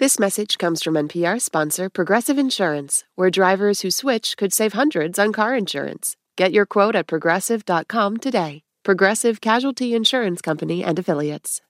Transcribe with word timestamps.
This 0.00 0.18
message 0.18 0.56
comes 0.56 0.82
from 0.82 0.94
NPR 0.94 1.38
sponsor 1.42 1.90
Progressive 1.90 2.38
Insurance, 2.38 3.04
where 3.16 3.28
drivers 3.28 3.82
who 3.82 3.90
switch 3.90 4.38
could 4.38 4.50
save 4.50 4.72
hundreds 4.72 5.18
on 5.18 5.30
car 5.30 5.54
insurance. 5.54 6.16
Get 6.38 6.52
your 6.52 6.64
quote 6.64 6.96
at 6.96 7.06
progressive.com 7.06 8.16
today. 8.16 8.62
Progressive 8.82 9.42
Casualty 9.42 9.94
Insurance 9.94 10.40
Company 10.40 10.82
and 10.82 10.98
Affiliates. 10.98 11.60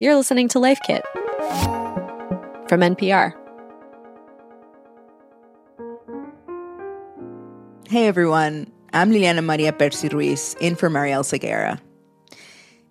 You're 0.00 0.16
listening 0.16 0.48
to 0.48 0.58
Life 0.58 0.80
Kit 0.84 1.04
from 2.68 2.80
NPR. 2.80 3.32
Hey 7.88 8.08
everyone, 8.08 8.72
I'm 8.92 9.12
Liliana 9.12 9.44
Maria 9.44 9.72
Percy 9.72 10.08
Ruiz, 10.08 10.56
in 10.60 10.74
for 10.74 10.90
Marielle 10.90 11.22
Segarra. 11.22 11.78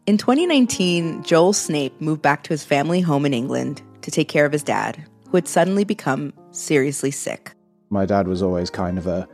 In 0.06 0.18
2019, 0.18 1.24
Joel 1.24 1.52
Snape 1.52 2.00
moved 2.00 2.22
back 2.22 2.44
to 2.44 2.52
his 2.52 2.64
family 2.64 3.02
home 3.02 3.26
in 3.26 3.34
England 3.34 3.82
to 4.02 4.12
take 4.12 4.28
care 4.28 4.46
of 4.46 4.52
his 4.52 4.64
dad, 4.64 5.04
who 5.26 5.38
had 5.38 5.48
suddenly 5.48 5.84
become 5.84 6.34
seriously 6.52 7.12
sick. 7.12 7.54
My 7.90 8.06
dad 8.06 8.28
was 8.28 8.42
always 8.42 8.70
kind 8.70 8.98
of 8.98 9.08
a, 9.08 9.28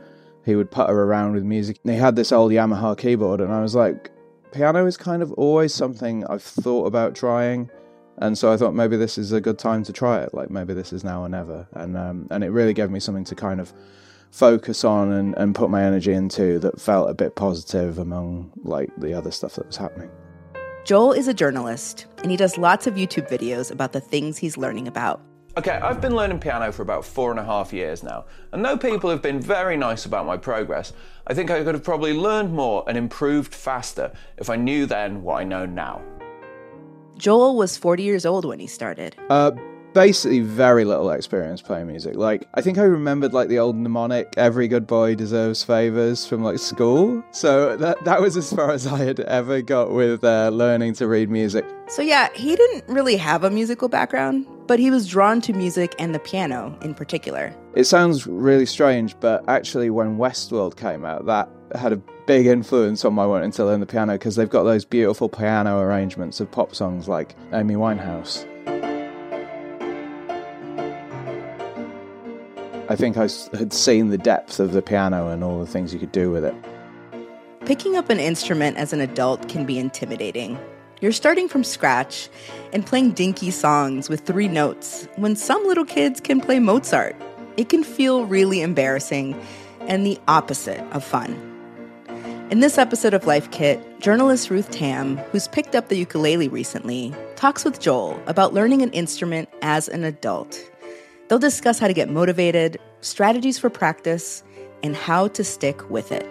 he 0.44 0.56
would 0.56 0.70
putter 0.70 1.02
around 1.02 1.34
with 1.34 1.44
music. 1.44 1.78
He 1.84 1.94
had 1.94 2.16
this 2.16 2.32
old 2.32 2.52
Yamaha 2.52 2.96
keyboard, 2.98 3.40
and 3.40 3.52
I 3.52 3.62
was 3.62 3.74
like, 3.74 4.10
piano 4.52 4.86
is 4.86 4.96
kind 4.96 5.22
of 5.22 5.32
always 5.32 5.74
something 5.74 6.24
I've 6.26 6.42
thought 6.42 6.86
about 6.86 7.14
trying. 7.14 7.70
And 8.20 8.36
so 8.36 8.52
I 8.52 8.56
thought 8.56 8.74
maybe 8.74 8.96
this 8.96 9.16
is 9.16 9.32
a 9.32 9.40
good 9.40 9.58
time 9.58 9.84
to 9.84 9.92
try 9.92 10.20
it. 10.22 10.34
Like 10.34 10.50
maybe 10.50 10.74
this 10.74 10.92
is 10.92 11.04
now 11.04 11.22
or 11.22 11.28
never. 11.28 11.68
And 11.72 11.96
um, 11.96 12.26
and 12.30 12.42
it 12.42 12.48
really 12.48 12.74
gave 12.74 12.90
me 12.90 12.98
something 12.98 13.24
to 13.24 13.34
kind 13.34 13.60
of 13.60 13.72
focus 14.30 14.84
on 14.84 15.12
and, 15.12 15.36
and 15.38 15.54
put 15.54 15.70
my 15.70 15.84
energy 15.84 16.12
into 16.12 16.58
that 16.58 16.80
felt 16.80 17.08
a 17.08 17.14
bit 17.14 17.34
positive 17.36 17.98
among 17.98 18.52
like 18.56 18.90
the 18.98 19.14
other 19.14 19.30
stuff 19.30 19.54
that 19.54 19.66
was 19.66 19.76
happening. 19.76 20.10
Joel 20.88 21.12
is 21.12 21.28
a 21.28 21.34
journalist, 21.34 22.06
and 22.22 22.30
he 22.30 22.36
does 22.38 22.56
lots 22.56 22.86
of 22.86 22.94
YouTube 22.94 23.28
videos 23.28 23.70
about 23.70 23.92
the 23.92 24.00
things 24.00 24.38
he's 24.38 24.56
learning 24.56 24.88
about. 24.88 25.20
Okay, 25.58 25.72
I've 25.72 26.00
been 26.00 26.16
learning 26.16 26.40
piano 26.40 26.72
for 26.72 26.80
about 26.80 27.04
four 27.04 27.30
and 27.30 27.38
a 27.38 27.44
half 27.44 27.74
years 27.74 28.02
now, 28.02 28.24
and 28.52 28.64
though 28.64 28.78
people 28.78 29.10
have 29.10 29.20
been 29.20 29.38
very 29.38 29.76
nice 29.76 30.06
about 30.06 30.24
my 30.24 30.38
progress, 30.38 30.94
I 31.26 31.34
think 31.34 31.50
I 31.50 31.62
could 31.62 31.74
have 31.74 31.84
probably 31.84 32.14
learned 32.14 32.54
more 32.54 32.84
and 32.88 32.96
improved 32.96 33.54
faster 33.54 34.14
if 34.38 34.48
I 34.48 34.56
knew 34.56 34.86
then 34.86 35.22
what 35.22 35.42
I 35.42 35.44
know 35.44 35.66
now. 35.66 36.00
Joel 37.18 37.54
was 37.54 37.76
40 37.76 38.02
years 38.02 38.24
old 38.24 38.46
when 38.46 38.58
he 38.58 38.66
started. 38.66 39.14
Uh, 39.28 39.50
basically 39.92 40.40
very 40.40 40.84
little 40.84 41.10
experience 41.10 41.62
playing 41.62 41.86
music. 41.86 42.16
Like 42.16 42.46
I 42.54 42.60
think 42.60 42.78
I 42.78 42.82
remembered 42.82 43.32
like 43.32 43.48
the 43.48 43.58
old 43.58 43.76
mnemonic 43.76 44.34
"Every 44.36 44.68
good 44.68 44.86
boy 44.86 45.14
deserves 45.14 45.62
favors" 45.62 46.26
from 46.26 46.42
like 46.42 46.58
school. 46.58 47.22
So 47.32 47.76
that 47.76 48.04
that 48.04 48.20
was 48.20 48.36
as 48.36 48.52
far 48.52 48.70
as 48.70 48.86
I 48.86 48.98
had 48.98 49.20
ever 49.20 49.62
got 49.62 49.92
with 49.92 50.24
uh, 50.24 50.50
learning 50.50 50.94
to 50.94 51.06
read 51.06 51.30
music. 51.30 51.64
So 51.88 52.02
yeah, 52.02 52.28
he 52.34 52.56
didn't 52.56 52.84
really 52.88 53.16
have 53.16 53.44
a 53.44 53.50
musical 53.50 53.88
background, 53.88 54.46
but 54.66 54.78
he 54.78 54.90
was 54.90 55.08
drawn 55.08 55.40
to 55.42 55.52
music 55.52 55.94
and 55.98 56.14
the 56.14 56.18
piano 56.18 56.78
in 56.82 56.94
particular. 56.94 57.54
It 57.74 57.84
sounds 57.84 58.26
really 58.26 58.66
strange, 58.66 59.18
but 59.20 59.44
actually, 59.48 59.90
when 59.90 60.18
Westworld 60.18 60.76
came 60.76 61.04
out, 61.04 61.26
that 61.26 61.48
had 61.74 61.92
a 61.92 62.02
big 62.26 62.46
influence 62.46 63.04
on 63.04 63.14
my 63.14 63.24
wanting 63.24 63.50
to 63.52 63.64
learn 63.64 63.80
the 63.80 63.86
piano 63.86 64.12
because 64.12 64.36
they've 64.36 64.50
got 64.50 64.64
those 64.64 64.84
beautiful 64.84 65.28
piano 65.28 65.78
arrangements 65.78 66.40
of 66.40 66.50
pop 66.50 66.74
songs 66.74 67.08
like 67.08 67.34
Amy 67.52 67.74
Winehouse. 67.74 68.47
I 72.90 72.96
think 72.96 73.18
I 73.18 73.28
had 73.58 73.74
seen 73.74 74.08
the 74.08 74.16
depth 74.16 74.58
of 74.58 74.72
the 74.72 74.80
piano 74.80 75.28
and 75.28 75.44
all 75.44 75.60
the 75.60 75.66
things 75.66 75.92
you 75.92 76.00
could 76.00 76.12
do 76.12 76.30
with 76.30 76.42
it. 76.42 76.54
Picking 77.66 77.96
up 77.96 78.08
an 78.08 78.18
instrument 78.18 78.78
as 78.78 78.94
an 78.94 79.00
adult 79.02 79.46
can 79.46 79.66
be 79.66 79.78
intimidating. 79.78 80.58
You're 81.02 81.12
starting 81.12 81.48
from 81.48 81.64
scratch 81.64 82.30
and 82.72 82.86
playing 82.86 83.12
dinky 83.12 83.50
songs 83.50 84.08
with 84.08 84.20
three 84.20 84.48
notes 84.48 85.06
when 85.16 85.36
some 85.36 85.62
little 85.66 85.84
kids 85.84 86.18
can 86.18 86.40
play 86.40 86.60
Mozart. 86.60 87.14
It 87.58 87.68
can 87.68 87.84
feel 87.84 88.24
really 88.24 88.62
embarrassing 88.62 89.38
and 89.82 90.06
the 90.06 90.18
opposite 90.26 90.80
of 90.92 91.04
fun. 91.04 91.36
In 92.50 92.60
this 92.60 92.78
episode 92.78 93.12
of 93.12 93.26
Life 93.26 93.50
Kit, 93.50 94.00
journalist 94.00 94.48
Ruth 94.48 94.70
Tam, 94.70 95.18
who's 95.30 95.46
picked 95.46 95.74
up 95.74 95.88
the 95.88 95.98
ukulele 95.98 96.48
recently, 96.48 97.14
talks 97.36 97.66
with 97.66 97.80
Joel 97.80 98.18
about 98.26 98.54
learning 98.54 98.80
an 98.80 98.90
instrument 98.92 99.50
as 99.60 99.88
an 99.88 100.04
adult 100.04 100.58
They'll 101.28 101.38
discuss 101.38 101.78
how 101.78 101.86
to 101.86 101.94
get 101.94 102.08
motivated, 102.08 102.78
strategies 103.00 103.58
for 103.58 103.70
practice, 103.70 104.42
and 104.82 104.96
how 104.96 105.28
to 105.28 105.44
stick 105.44 105.88
with 105.90 106.12
it. 106.12 106.28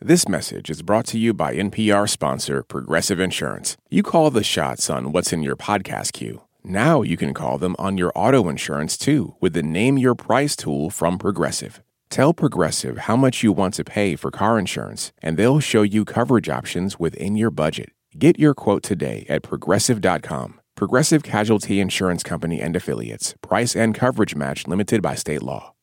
This 0.00 0.28
message 0.28 0.70
is 0.70 0.80
brought 0.80 1.06
to 1.08 1.18
you 1.18 1.34
by 1.34 1.54
NPR 1.54 2.08
sponsor 2.08 2.62
Progressive 2.62 3.20
Insurance. 3.20 3.76
You 3.90 4.02
call 4.02 4.30
the 4.30 4.42
shots 4.42 4.88
on 4.88 5.12
what's 5.12 5.34
in 5.34 5.42
your 5.42 5.56
podcast 5.56 6.12
queue. 6.12 6.42
Now 6.64 7.02
you 7.02 7.16
can 7.16 7.34
call 7.34 7.58
them 7.58 7.76
on 7.78 7.98
your 7.98 8.12
auto 8.14 8.48
insurance 8.48 8.96
too 8.96 9.34
with 9.40 9.52
the 9.52 9.62
Name 9.62 9.98
Your 9.98 10.14
Price 10.14 10.56
tool 10.56 10.88
from 10.88 11.18
Progressive. 11.18 11.82
Tell 12.10 12.32
Progressive 12.32 12.98
how 12.98 13.16
much 13.16 13.42
you 13.42 13.52
want 13.52 13.74
to 13.74 13.84
pay 13.84 14.16
for 14.16 14.30
car 14.30 14.58
insurance, 14.58 15.12
and 15.22 15.36
they'll 15.36 15.60
show 15.60 15.82
you 15.82 16.04
coverage 16.04 16.48
options 16.48 16.98
within 16.98 17.36
your 17.36 17.50
budget. 17.50 17.90
Get 18.18 18.38
your 18.38 18.54
quote 18.54 18.82
today 18.82 19.26
at 19.28 19.42
progressive.com. 19.42 20.60
Progressive 20.74 21.22
Casualty 21.22 21.80
Insurance 21.80 22.22
Company 22.22 22.60
and 22.60 22.74
Affiliates. 22.74 23.34
Price 23.42 23.76
and 23.76 23.94
coverage 23.94 24.34
match 24.34 24.66
limited 24.66 25.02
by 25.02 25.14
state 25.14 25.42
law. 25.42 25.74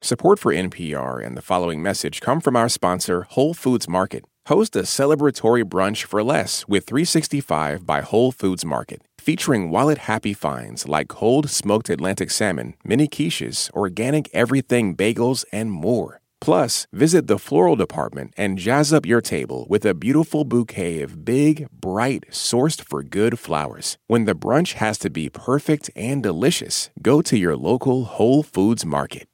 Support 0.00 0.38
for 0.38 0.52
NPR 0.52 1.24
and 1.24 1.36
the 1.36 1.42
following 1.42 1.82
message 1.82 2.20
come 2.20 2.40
from 2.40 2.56
our 2.56 2.68
sponsor, 2.68 3.22
Whole 3.30 3.52
Foods 3.52 3.88
Market. 3.88 4.24
Host 4.46 4.76
a 4.76 4.82
celebratory 4.82 5.64
brunch 5.64 6.04
for 6.04 6.22
less 6.22 6.66
with 6.66 6.86
365 6.86 7.84
by 7.84 8.00
Whole 8.00 8.32
Foods 8.32 8.64
Market 8.64 9.02
featuring 9.28 9.68
wallet 9.68 9.98
happy 9.98 10.32
finds 10.32 10.88
like 10.88 11.06
cold 11.06 11.50
smoked 11.50 11.90
Atlantic 11.90 12.30
salmon, 12.30 12.72
mini 12.82 13.06
quiches, 13.06 13.70
organic 13.72 14.26
everything 14.32 14.96
bagels, 14.96 15.44
and 15.52 15.70
more. 15.70 16.22
Plus, 16.40 16.86
visit 16.94 17.26
the 17.26 17.38
floral 17.38 17.76
department 17.76 18.32
and 18.38 18.56
jazz 18.56 18.90
up 18.90 19.04
your 19.04 19.20
table 19.20 19.66
with 19.68 19.84
a 19.84 19.92
beautiful 19.92 20.44
bouquet 20.44 21.02
of 21.02 21.26
big, 21.26 21.68
bright, 21.70 22.24
sourced 22.30 22.80
for 22.80 23.02
good 23.02 23.38
flowers. 23.38 23.98
When 24.06 24.24
the 24.24 24.32
brunch 24.32 24.72
has 24.84 24.96
to 25.00 25.10
be 25.10 25.28
perfect 25.28 25.90
and 25.94 26.22
delicious, 26.22 26.88
go 27.02 27.20
to 27.20 27.36
your 27.36 27.54
local 27.54 28.06
Whole 28.06 28.42
Foods 28.42 28.86
market. 28.86 29.28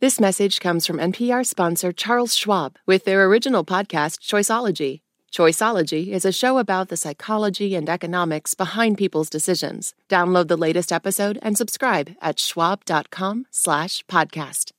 This 0.00 0.20
message 0.20 0.60
comes 0.60 0.86
from 0.86 0.98
NPR 0.98 1.44
sponsor 1.44 1.90
Charles 1.90 2.36
Schwab 2.36 2.76
with 2.86 3.04
their 3.04 3.24
original 3.24 3.64
podcast, 3.64 4.20
Choiceology. 4.20 5.00
Choiceology 5.32 6.08
is 6.08 6.24
a 6.26 6.32
show 6.32 6.58
about 6.58 6.88
the 6.88 6.96
psychology 6.98 7.74
and 7.74 7.88
economics 7.88 8.52
behind 8.52 8.98
people's 8.98 9.30
decisions. 9.30 9.94
Download 10.10 10.46
the 10.46 10.58
latest 10.58 10.92
episode 10.92 11.38
and 11.40 11.56
subscribe 11.56 12.10
at 12.20 12.38
schwab.com/podcast. 12.38 14.72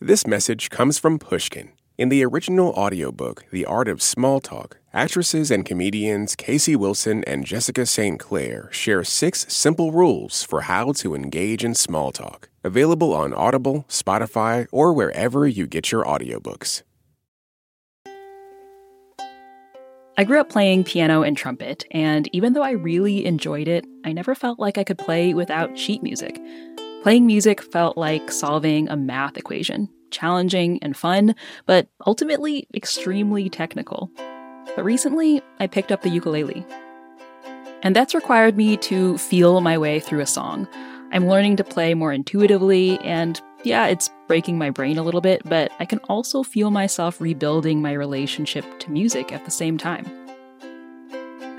This 0.00 0.26
message 0.26 0.70
comes 0.70 0.98
from 0.98 1.18
Pushkin. 1.18 1.72
In 1.98 2.08
the 2.08 2.24
original 2.24 2.72
audiobook, 2.72 3.44
The 3.52 3.66
Art 3.66 3.88
of 3.88 4.00
Small 4.02 4.40
Talk, 4.40 4.78
actresses 4.94 5.50
and 5.50 5.66
comedians 5.66 6.34
Casey 6.34 6.74
Wilson 6.74 7.22
and 7.24 7.44
Jessica 7.44 7.84
St. 7.84 8.18
Clair 8.18 8.70
share 8.72 9.04
six 9.04 9.44
simple 9.52 9.92
rules 9.92 10.42
for 10.42 10.62
how 10.62 10.92
to 10.92 11.14
engage 11.14 11.62
in 11.62 11.74
small 11.74 12.10
talk. 12.10 12.48
Available 12.64 13.12
on 13.12 13.34
Audible, 13.34 13.84
Spotify, 13.90 14.66
or 14.72 14.94
wherever 14.94 15.46
you 15.46 15.66
get 15.66 15.92
your 15.92 16.04
audiobooks. 16.04 16.80
I 20.16 20.22
grew 20.22 20.38
up 20.38 20.48
playing 20.48 20.84
piano 20.84 21.24
and 21.24 21.36
trumpet, 21.36 21.84
and 21.90 22.28
even 22.32 22.52
though 22.52 22.62
I 22.62 22.70
really 22.70 23.26
enjoyed 23.26 23.66
it, 23.66 23.84
I 24.04 24.12
never 24.12 24.36
felt 24.36 24.60
like 24.60 24.78
I 24.78 24.84
could 24.84 24.96
play 24.96 25.34
without 25.34 25.76
sheet 25.76 26.04
music. 26.04 26.40
Playing 27.02 27.26
music 27.26 27.60
felt 27.60 27.96
like 27.96 28.30
solving 28.30 28.88
a 28.88 28.96
math 28.96 29.36
equation, 29.36 29.88
challenging 30.12 30.78
and 30.82 30.96
fun, 30.96 31.34
but 31.66 31.88
ultimately 32.06 32.68
extremely 32.72 33.50
technical. 33.50 34.08
But 34.76 34.84
recently, 34.84 35.42
I 35.58 35.66
picked 35.66 35.90
up 35.90 36.02
the 36.02 36.10
ukulele. 36.10 36.64
And 37.82 37.96
that's 37.96 38.14
required 38.14 38.56
me 38.56 38.76
to 38.78 39.18
feel 39.18 39.60
my 39.60 39.76
way 39.76 39.98
through 39.98 40.20
a 40.20 40.26
song. 40.26 40.68
I'm 41.10 41.26
learning 41.26 41.56
to 41.56 41.64
play 41.64 41.92
more 41.92 42.12
intuitively, 42.12 43.00
and 43.00 43.42
yeah, 43.64 43.86
it's 43.86 44.10
breaking 44.26 44.58
my 44.58 44.70
brain 44.70 44.98
a 44.98 45.02
little 45.02 45.20
bit, 45.20 45.42
but 45.44 45.72
I 45.78 45.84
can 45.84 45.98
also 46.00 46.42
feel 46.42 46.70
myself 46.70 47.20
rebuilding 47.20 47.80
my 47.80 47.92
relationship 47.92 48.64
to 48.80 48.90
music 48.90 49.32
at 49.32 49.44
the 49.44 49.50
same 49.50 49.78
time. 49.78 50.06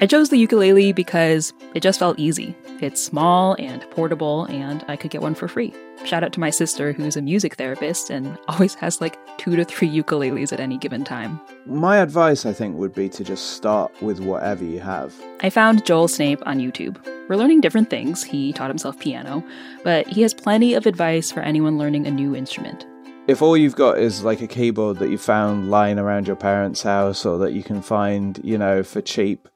I 0.01 0.07
chose 0.07 0.29
the 0.29 0.37
ukulele 0.37 0.91
because 0.91 1.53
it 1.73 1.81
just 1.81 1.99
felt 1.99 2.19
easy. 2.19 2.55
It's 2.81 3.01
small 3.01 3.55
and 3.57 3.89
portable, 3.91 4.45
and 4.45 4.83
I 4.89 4.97
could 4.97 5.09
get 5.09 5.21
one 5.21 5.33
for 5.33 5.47
free. 5.47 5.73
Shout 6.03 6.23
out 6.23 6.33
to 6.33 6.41
my 6.41 6.49
sister, 6.49 6.91
who's 6.91 7.15
a 7.15 7.21
music 7.21 7.55
therapist 7.55 8.09
and 8.09 8.37
always 8.49 8.75
has 8.75 8.99
like 8.99 9.17
two 9.37 9.55
to 9.55 9.63
three 9.63 9.89
ukuleles 9.89 10.51
at 10.51 10.59
any 10.59 10.77
given 10.77 11.05
time. 11.05 11.39
My 11.65 11.97
advice, 11.97 12.45
I 12.45 12.51
think, 12.51 12.77
would 12.77 12.93
be 12.93 13.07
to 13.09 13.23
just 13.23 13.51
start 13.51 13.91
with 14.01 14.19
whatever 14.19 14.65
you 14.65 14.79
have. 14.81 15.15
I 15.41 15.49
found 15.49 15.85
Joel 15.85 16.09
Snape 16.09 16.41
on 16.45 16.59
YouTube. 16.59 16.97
We're 17.29 17.37
learning 17.37 17.61
different 17.61 17.89
things. 17.89 18.23
He 18.23 18.51
taught 18.51 18.69
himself 18.69 18.99
piano, 18.99 19.43
but 19.83 20.05
he 20.07 20.21
has 20.23 20.33
plenty 20.33 20.73
of 20.73 20.85
advice 20.85 21.31
for 21.31 21.39
anyone 21.39 21.77
learning 21.77 22.05
a 22.07 22.11
new 22.11 22.35
instrument. 22.35 22.85
if 23.27 23.41
all 23.41 23.57
you've 23.57 23.75
got 23.75 23.97
is 23.97 24.23
like 24.23 24.41
a 24.41 24.47
keyboard 24.47 24.99
that 24.99 25.09
you 25.09 25.17
found 25.17 25.71
lying 25.71 25.97
around 25.97 26.27
your 26.27 26.35
parents' 26.35 26.83
house 26.83 27.25
or 27.25 27.39
that 27.39 27.53
you 27.53 27.63
can 27.63 27.81
find, 27.81 28.39
you 28.43 28.57
know, 28.57 28.83
for 28.83 29.01
cheap 29.01 29.47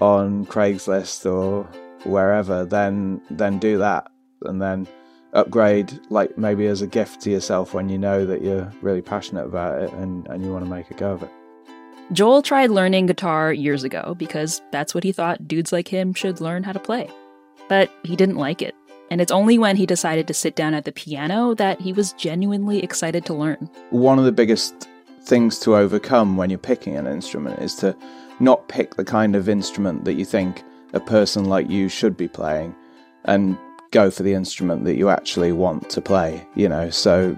on 0.00 0.46
Craigslist 0.46 1.30
or 1.30 1.68
wherever, 2.04 2.64
then 2.64 3.20
then 3.30 3.58
do 3.58 3.78
that 3.78 4.10
and 4.42 4.60
then 4.60 4.86
upgrade 5.32 5.98
like 6.10 6.36
maybe 6.36 6.66
as 6.66 6.82
a 6.82 6.86
gift 6.86 7.20
to 7.22 7.30
yourself 7.30 7.72
when 7.72 7.88
you 7.88 7.98
know 7.98 8.26
that 8.26 8.42
you're 8.42 8.72
really 8.82 9.02
passionate 9.02 9.44
about 9.44 9.80
it 9.80 9.92
and, 9.92 10.26
and 10.26 10.44
you 10.44 10.52
want 10.52 10.64
to 10.64 10.70
make 10.70 10.90
a 10.90 10.94
go 10.94 11.12
of 11.12 11.22
it. 11.22 11.30
Joel 12.12 12.42
tried 12.42 12.70
learning 12.70 13.06
guitar 13.06 13.52
years 13.52 13.84
ago 13.84 14.16
because 14.18 14.60
that's 14.72 14.94
what 14.94 15.04
he 15.04 15.12
thought 15.12 15.46
dudes 15.46 15.72
like 15.72 15.86
him 15.86 16.12
should 16.12 16.40
learn 16.40 16.64
how 16.64 16.72
to 16.72 16.80
play. 16.80 17.08
But 17.68 17.92
he 18.02 18.16
didn't 18.16 18.36
like 18.36 18.62
it. 18.62 18.74
And 19.12 19.20
it's 19.20 19.30
only 19.30 19.58
when 19.58 19.76
he 19.76 19.86
decided 19.86 20.26
to 20.26 20.34
sit 20.34 20.56
down 20.56 20.74
at 20.74 20.84
the 20.84 20.92
piano 20.92 21.54
that 21.54 21.80
he 21.80 21.92
was 21.92 22.12
genuinely 22.14 22.82
excited 22.82 23.24
to 23.26 23.34
learn. 23.34 23.70
One 23.90 24.18
of 24.18 24.24
the 24.24 24.32
biggest 24.32 24.88
things 25.22 25.58
to 25.60 25.76
overcome 25.76 26.36
when 26.36 26.50
you're 26.50 26.58
picking 26.58 26.96
an 26.96 27.06
instrument 27.06 27.60
is 27.60 27.74
to 27.76 27.96
not 28.40 28.68
pick 28.68 28.96
the 28.96 29.04
kind 29.04 29.36
of 29.36 29.48
instrument 29.48 30.04
that 30.04 30.14
you 30.14 30.24
think 30.24 30.64
a 30.92 31.00
person 31.00 31.46
like 31.46 31.68
you 31.70 31.88
should 31.88 32.16
be 32.16 32.28
playing 32.28 32.74
and 33.24 33.56
go 33.90 34.10
for 34.10 34.22
the 34.22 34.34
instrument 34.34 34.84
that 34.84 34.96
you 34.96 35.08
actually 35.08 35.52
want 35.52 35.90
to 35.90 36.00
play, 36.00 36.46
you 36.54 36.68
know. 36.68 36.90
So 36.90 37.36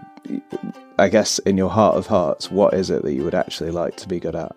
I 0.98 1.08
guess 1.08 1.38
in 1.40 1.56
your 1.56 1.70
heart 1.70 1.96
of 1.96 2.06
hearts, 2.06 2.50
what 2.50 2.74
is 2.74 2.90
it 2.90 3.02
that 3.02 3.14
you 3.14 3.24
would 3.24 3.34
actually 3.34 3.70
like 3.70 3.96
to 3.96 4.08
be 4.08 4.20
good 4.20 4.36
at? 4.36 4.52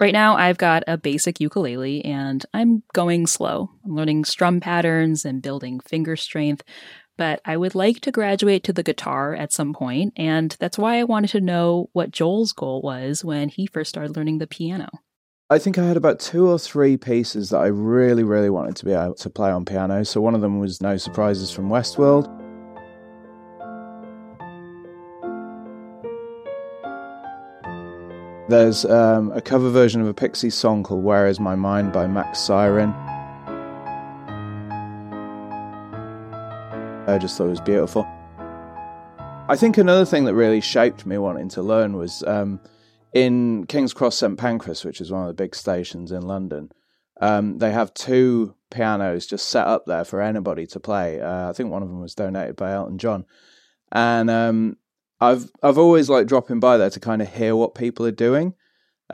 Right 0.00 0.12
now, 0.12 0.36
I've 0.36 0.58
got 0.58 0.82
a 0.88 0.98
basic 0.98 1.38
ukulele 1.40 2.04
and 2.04 2.44
I'm 2.52 2.82
going 2.92 3.26
slow. 3.26 3.70
I'm 3.84 3.94
learning 3.94 4.24
strum 4.24 4.58
patterns 4.58 5.24
and 5.24 5.42
building 5.42 5.78
finger 5.80 6.16
strength, 6.16 6.64
but 7.16 7.40
I 7.44 7.56
would 7.56 7.74
like 7.74 8.00
to 8.00 8.10
graduate 8.10 8.64
to 8.64 8.72
the 8.72 8.82
guitar 8.82 9.34
at 9.34 9.52
some 9.52 9.74
point, 9.74 10.14
and 10.16 10.56
that's 10.58 10.78
why 10.78 10.98
I 10.98 11.04
wanted 11.04 11.28
to 11.30 11.40
know 11.40 11.90
what 11.92 12.10
Joel's 12.10 12.52
goal 12.52 12.80
was 12.82 13.24
when 13.24 13.48
he 13.48 13.66
first 13.66 13.90
started 13.90 14.16
learning 14.16 14.38
the 14.38 14.46
piano. 14.46 14.88
I 15.52 15.58
think 15.58 15.76
I 15.76 15.84
had 15.84 15.98
about 15.98 16.18
two 16.18 16.48
or 16.48 16.58
three 16.58 16.96
pieces 16.96 17.50
that 17.50 17.58
I 17.58 17.66
really, 17.66 18.24
really 18.24 18.48
wanted 18.48 18.74
to 18.76 18.86
be 18.86 18.92
able 18.92 19.16
to 19.16 19.28
play 19.28 19.50
on 19.50 19.66
piano. 19.66 20.02
So 20.02 20.18
one 20.18 20.34
of 20.34 20.40
them 20.40 20.58
was 20.58 20.80
No 20.80 20.96
Surprises 20.96 21.50
from 21.50 21.68
Westworld. 21.68 22.24
There's 28.48 28.86
um, 28.86 29.30
a 29.32 29.42
cover 29.42 29.68
version 29.68 30.00
of 30.00 30.06
a 30.06 30.14
Pixies 30.14 30.54
song 30.54 30.84
called 30.84 31.04
Where 31.04 31.26
Is 31.26 31.38
My 31.38 31.54
Mind 31.54 31.92
by 31.92 32.06
Maxence 32.06 32.48
Cyrin. 32.48 32.94
I 37.06 37.18
just 37.20 37.36
thought 37.36 37.48
it 37.48 37.50
was 37.50 37.60
beautiful. 37.60 38.08
I 39.50 39.56
think 39.58 39.76
another 39.76 40.06
thing 40.06 40.24
that 40.24 40.34
really 40.34 40.62
shaped 40.62 41.04
me 41.04 41.18
wanting 41.18 41.50
to 41.50 41.60
learn 41.60 41.98
was 41.98 42.22
um, 42.22 42.58
in 43.12 43.66
King's 43.66 43.92
Cross 43.92 44.16
St 44.16 44.38
Pancras, 44.38 44.84
which 44.84 45.00
is 45.00 45.10
one 45.10 45.22
of 45.22 45.28
the 45.28 45.34
big 45.34 45.54
stations 45.54 46.12
in 46.12 46.22
London, 46.22 46.70
um, 47.20 47.58
they 47.58 47.70
have 47.70 47.94
two 47.94 48.54
pianos 48.70 49.26
just 49.26 49.48
set 49.48 49.66
up 49.66 49.84
there 49.86 50.04
for 50.04 50.20
anybody 50.20 50.66
to 50.66 50.80
play. 50.80 51.20
Uh, 51.20 51.50
I 51.50 51.52
think 51.52 51.70
one 51.70 51.82
of 51.82 51.88
them 51.88 52.00
was 52.00 52.14
donated 52.14 52.56
by 52.56 52.72
Elton 52.72 52.98
John, 52.98 53.26
and 53.92 54.30
um, 54.30 54.76
I've 55.20 55.50
I've 55.62 55.78
always 55.78 56.08
liked 56.08 56.28
dropping 56.28 56.60
by 56.60 56.78
there 56.78 56.90
to 56.90 57.00
kind 57.00 57.22
of 57.22 57.32
hear 57.32 57.54
what 57.54 57.74
people 57.74 58.06
are 58.06 58.10
doing. 58.10 58.54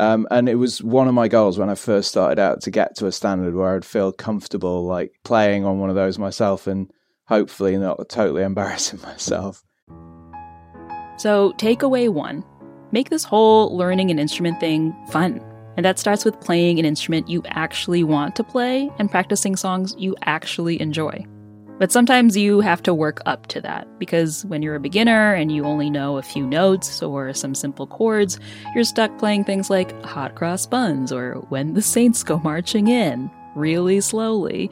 Um, 0.00 0.28
and 0.30 0.48
it 0.48 0.54
was 0.54 0.80
one 0.80 1.08
of 1.08 1.14
my 1.14 1.26
goals 1.26 1.58
when 1.58 1.70
I 1.70 1.74
first 1.74 2.08
started 2.08 2.38
out 2.38 2.60
to 2.62 2.70
get 2.70 2.94
to 2.96 3.06
a 3.06 3.12
standard 3.12 3.54
where 3.54 3.74
I'd 3.74 3.84
feel 3.84 4.12
comfortable 4.12 4.86
like 4.86 5.12
playing 5.24 5.64
on 5.64 5.80
one 5.80 5.90
of 5.90 5.96
those 5.96 6.20
myself 6.20 6.68
and 6.68 6.88
hopefully 7.26 7.76
not 7.76 8.08
totally 8.08 8.42
embarrassing 8.44 9.00
myself. 9.02 9.64
So, 11.16 11.52
takeaway 11.54 12.08
one 12.08 12.44
Make 12.92 13.10
this 13.10 13.24
whole 13.24 13.76
learning 13.76 14.10
an 14.10 14.18
instrument 14.18 14.60
thing 14.60 14.94
fun. 15.10 15.40
And 15.76 15.84
that 15.84 15.98
starts 15.98 16.24
with 16.24 16.40
playing 16.40 16.78
an 16.78 16.84
instrument 16.84 17.28
you 17.28 17.42
actually 17.46 18.02
want 18.02 18.34
to 18.36 18.44
play 18.44 18.90
and 18.98 19.10
practicing 19.10 19.54
songs 19.54 19.94
you 19.98 20.16
actually 20.22 20.80
enjoy. 20.80 21.24
But 21.78 21.92
sometimes 21.92 22.36
you 22.36 22.60
have 22.60 22.82
to 22.82 22.92
work 22.92 23.20
up 23.24 23.46
to 23.48 23.60
that 23.60 23.86
because 24.00 24.44
when 24.46 24.62
you're 24.62 24.74
a 24.74 24.80
beginner 24.80 25.32
and 25.32 25.52
you 25.52 25.64
only 25.64 25.88
know 25.88 26.18
a 26.18 26.22
few 26.22 26.44
notes 26.44 27.00
or 27.00 27.32
some 27.32 27.54
simple 27.54 27.86
chords, 27.86 28.40
you're 28.74 28.82
stuck 28.82 29.16
playing 29.18 29.44
things 29.44 29.70
like 29.70 30.04
Hot 30.04 30.34
Cross 30.34 30.66
Buns 30.66 31.12
or 31.12 31.34
When 31.50 31.74
the 31.74 31.82
Saints 31.82 32.24
Go 32.24 32.40
Marching 32.40 32.88
In 32.88 33.30
really 33.54 34.00
slowly. 34.00 34.70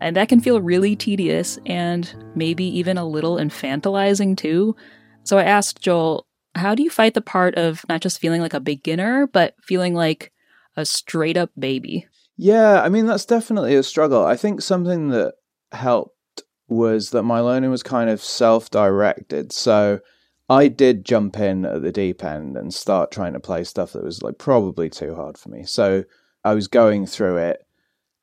And 0.00 0.16
that 0.16 0.28
can 0.28 0.40
feel 0.40 0.60
really 0.60 0.96
tedious 0.96 1.58
and 1.66 2.12
maybe 2.34 2.64
even 2.64 2.98
a 2.98 3.06
little 3.06 3.36
infantilizing 3.36 4.36
too. 4.36 4.74
So 5.22 5.38
I 5.38 5.44
asked 5.44 5.80
Joel, 5.80 6.26
how 6.58 6.74
do 6.74 6.82
you 6.82 6.90
fight 6.90 7.14
the 7.14 7.20
part 7.20 7.54
of 7.56 7.84
not 7.88 8.00
just 8.00 8.18
feeling 8.18 8.40
like 8.40 8.54
a 8.54 8.60
beginner, 8.60 9.26
but 9.26 9.54
feeling 9.62 9.94
like 9.94 10.32
a 10.76 10.84
straight 10.84 11.36
up 11.36 11.50
baby? 11.58 12.06
Yeah, 12.36 12.82
I 12.82 12.88
mean, 12.88 13.06
that's 13.06 13.24
definitely 13.24 13.74
a 13.74 13.82
struggle. 13.82 14.24
I 14.24 14.36
think 14.36 14.62
something 14.62 15.08
that 15.08 15.34
helped 15.72 16.42
was 16.68 17.10
that 17.10 17.22
my 17.22 17.40
learning 17.40 17.70
was 17.70 17.82
kind 17.82 18.10
of 18.10 18.22
self 18.22 18.70
directed. 18.70 19.52
So 19.52 20.00
I 20.48 20.68
did 20.68 21.04
jump 21.04 21.38
in 21.38 21.64
at 21.64 21.82
the 21.82 21.92
deep 21.92 22.22
end 22.22 22.56
and 22.56 22.72
start 22.72 23.10
trying 23.10 23.32
to 23.34 23.40
play 23.40 23.64
stuff 23.64 23.92
that 23.92 24.04
was 24.04 24.22
like 24.22 24.38
probably 24.38 24.88
too 24.88 25.14
hard 25.14 25.36
for 25.36 25.48
me. 25.48 25.64
So 25.64 26.04
I 26.44 26.54
was 26.54 26.68
going 26.68 27.06
through 27.06 27.38
it, 27.38 27.66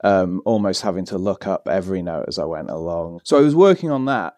um, 0.03 0.41
almost 0.45 0.81
having 0.81 1.05
to 1.05 1.17
look 1.17 1.45
up 1.45 1.67
every 1.67 2.01
note 2.01 2.25
as 2.27 2.39
I 2.39 2.45
went 2.45 2.69
along. 2.69 3.21
So 3.23 3.37
I 3.37 3.41
was 3.41 3.55
working 3.55 3.91
on 3.91 4.05
that. 4.05 4.35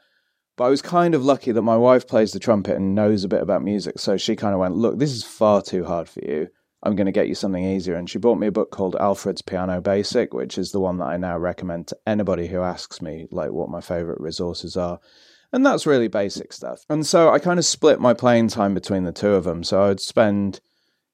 But 0.57 0.65
I 0.65 0.69
was 0.69 0.81
kind 0.81 1.13
of 1.13 1.23
lucky 1.23 1.51
that 1.51 1.61
my 1.61 1.77
wife 1.77 2.07
plays 2.07 2.33
the 2.33 2.39
trumpet 2.39 2.75
and 2.75 2.95
knows 2.95 3.23
a 3.23 3.27
bit 3.27 3.43
about 3.43 3.63
music. 3.63 3.99
So 3.99 4.17
she 4.17 4.35
kind 4.35 4.53
of 4.53 4.59
went, 4.59 4.75
Look, 4.75 4.97
this 4.97 5.11
is 5.11 5.23
far 5.23 5.61
too 5.61 5.85
hard 5.85 6.09
for 6.09 6.19
you. 6.21 6.49
I'm 6.83 6.95
going 6.95 7.05
to 7.05 7.11
get 7.11 7.27
you 7.27 7.35
something 7.35 7.63
easier. 7.63 7.95
And 7.95 8.09
she 8.09 8.17
bought 8.17 8.39
me 8.39 8.47
a 8.47 8.51
book 8.51 8.71
called 8.71 8.95
Alfred's 8.99 9.41
Piano 9.41 9.81
Basic, 9.81 10.33
which 10.33 10.57
is 10.57 10.71
the 10.71 10.79
one 10.79 10.97
that 10.97 11.05
I 11.05 11.17
now 11.17 11.37
recommend 11.37 11.87
to 11.87 11.97
anybody 12.07 12.47
who 12.47 12.61
asks 12.61 13.01
me, 13.01 13.27
like, 13.31 13.51
what 13.51 13.69
my 13.69 13.81
favorite 13.81 14.19
resources 14.19 14.75
are. 14.75 14.99
And 15.53 15.65
that's 15.65 15.85
really 15.85 16.07
basic 16.07 16.51
stuff. 16.51 16.85
And 16.89 17.05
so 17.05 17.29
I 17.29 17.39
kind 17.39 17.59
of 17.59 17.65
split 17.65 17.99
my 17.99 18.13
playing 18.13 18.49
time 18.49 18.73
between 18.73 19.03
the 19.03 19.11
two 19.11 19.33
of 19.33 19.43
them. 19.43 19.63
So 19.63 19.83
I'd 19.83 19.99
spend, 19.99 20.59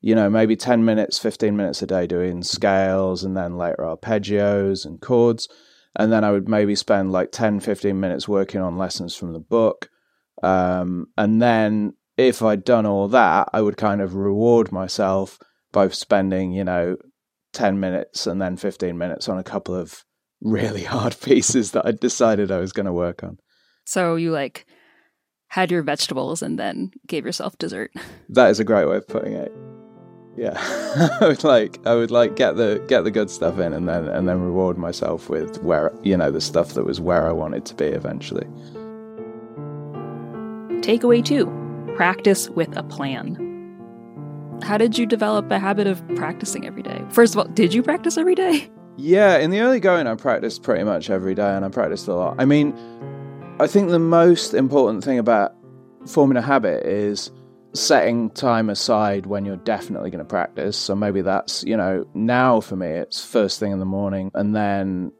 you 0.01 0.15
know, 0.15 0.29
maybe 0.29 0.55
10 0.55 0.85
minutes, 0.85 1.19
15 1.19 1.55
minutes 1.55 1.81
a 1.81 1.87
day 1.87 2.07
doing 2.07 2.43
scales 2.43 3.23
and 3.23 3.35
then 3.37 3.57
later 3.57 3.83
arpeggios 3.83 4.85
and 4.85 5.01
chords 5.01 5.47
and 5.95 6.11
then 6.11 6.23
I 6.23 6.31
would 6.31 6.49
maybe 6.49 6.75
spend 6.75 7.11
like 7.11 7.31
10, 7.31 7.59
15 7.59 7.99
minutes 7.99 8.27
working 8.27 8.61
on 8.61 8.77
lessons 8.77 9.15
from 9.15 9.33
the 9.33 9.39
book. 9.39 9.89
Um, 10.41 11.07
and 11.17 11.41
then 11.41 11.93
if 12.17 12.41
I'd 12.41 12.63
done 12.63 12.85
all 12.85 13.07
that, 13.09 13.49
I 13.53 13.61
would 13.61 13.77
kind 13.77 14.01
of 14.01 14.15
reward 14.15 14.71
myself 14.71 15.39
by 15.71 15.87
spending, 15.89 16.51
you 16.51 16.63
know, 16.63 16.97
10 17.53 17.79
minutes 17.79 18.25
and 18.27 18.41
then 18.41 18.57
15 18.57 18.97
minutes 18.97 19.29
on 19.29 19.37
a 19.37 19.43
couple 19.43 19.75
of 19.75 20.03
really 20.41 20.83
hard 20.83 21.19
pieces 21.21 21.71
that 21.71 21.85
I'd 21.85 21.99
decided 21.99 22.51
I 22.51 22.59
was 22.59 22.73
going 22.73 22.85
to 22.85 22.93
work 22.93 23.23
on. 23.23 23.37
So 23.85 24.15
you 24.15 24.31
like 24.31 24.65
had 25.49 25.69
your 25.69 25.83
vegetables 25.83 26.41
and 26.41 26.57
then 26.57 26.91
gave 27.07 27.25
yourself 27.25 27.57
dessert. 27.57 27.91
That 28.29 28.49
is 28.49 28.59
a 28.59 28.63
great 28.63 28.87
way 28.87 28.97
of 28.97 29.07
putting 29.07 29.33
it. 29.33 29.51
Yeah, 30.35 30.53
I 31.21 31.27
would 31.27 31.43
like 31.43 31.79
I 31.85 31.93
would 31.95 32.11
like 32.11 32.35
get 32.35 32.55
the 32.55 32.83
get 32.87 33.03
the 33.03 33.11
good 33.11 33.29
stuff 33.29 33.59
in, 33.59 33.73
and 33.73 33.87
then 33.87 34.07
and 34.07 34.27
then 34.27 34.41
reward 34.41 34.77
myself 34.77 35.29
with 35.29 35.61
where 35.63 35.93
you 36.01 36.17
know 36.17 36.31
the 36.31 36.41
stuff 36.41 36.73
that 36.73 36.85
was 36.85 36.99
where 36.99 37.27
I 37.27 37.31
wanted 37.31 37.65
to 37.65 37.75
be 37.75 37.85
eventually. 37.85 38.47
Takeaway 40.81 41.23
two: 41.23 41.45
practice 41.95 42.49
with 42.49 42.75
a 42.75 42.83
plan. 42.83 43.37
How 44.63 44.77
did 44.77 44.97
you 44.97 45.05
develop 45.05 45.51
a 45.51 45.59
habit 45.59 45.87
of 45.87 46.01
practicing 46.15 46.65
every 46.65 46.83
day? 46.83 47.03
First 47.09 47.35
of 47.35 47.39
all, 47.39 47.45
did 47.45 47.73
you 47.73 47.83
practice 47.83 48.17
every 48.17 48.35
day? 48.35 48.69
Yeah, 48.95 49.39
in 49.39 49.49
the 49.49 49.59
early 49.61 49.79
going, 49.79 50.05
I 50.05 50.13
practiced 50.13 50.61
pretty 50.61 50.83
much 50.83 51.09
every 51.09 51.33
day, 51.33 51.55
and 51.55 51.65
I 51.65 51.69
practiced 51.69 52.07
a 52.07 52.13
lot. 52.13 52.35
I 52.37 52.45
mean, 52.45 52.77
I 53.59 53.65
think 53.65 53.89
the 53.89 53.97
most 53.97 54.53
important 54.53 55.03
thing 55.03 55.17
about 55.17 55.55
forming 56.05 56.37
a 56.37 56.43
habit 56.43 56.85
is 56.85 57.31
setting 57.73 58.29
time 58.29 58.69
aside 58.69 59.25
when 59.25 59.45
you're 59.45 59.57
definitely 59.57 60.11
going 60.11 60.23
to 60.23 60.25
practice. 60.25 60.77
So 60.77 60.95
maybe 60.95 61.21
that's, 61.21 61.63
you 61.63 61.75
know, 61.75 62.05
now 62.13 62.59
for 62.61 62.75
me, 62.75 62.87
it's 62.87 63.25
first 63.25 63.59
thing 63.59 63.71
in 63.71 63.79
the 63.79 63.85
morning. 63.85 64.31
And 64.33 64.55
then 64.55 65.11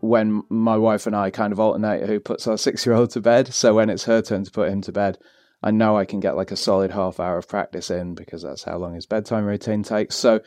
when 0.00 0.42
my 0.48 0.76
wife 0.76 1.06
and 1.06 1.14
I 1.14 1.30
kind 1.30 1.52
of 1.52 1.60
alternate 1.60 2.06
who 2.06 2.18
puts 2.18 2.46
our 2.46 2.58
six 2.58 2.86
year 2.86 2.94
old 2.94 3.10
to 3.10 3.20
bed. 3.20 3.52
So 3.52 3.74
when 3.74 3.90
it's 3.90 4.04
her 4.04 4.22
turn 4.22 4.44
to 4.44 4.50
put 4.50 4.70
him 4.70 4.80
to 4.82 4.92
bed, 4.92 5.18
I 5.62 5.70
know 5.70 5.96
I 5.96 6.04
can 6.04 6.20
get 6.20 6.36
like 6.36 6.50
a 6.50 6.56
solid 6.56 6.90
half 6.90 7.20
hour 7.20 7.38
of 7.38 7.48
practice 7.48 7.90
in 7.90 8.14
because 8.14 8.42
that's 8.42 8.64
how 8.64 8.78
long 8.78 8.94
his 8.94 9.06
bedtime 9.06 9.44
routine 9.44 9.82
takes. 9.82 10.16
So 10.16 10.40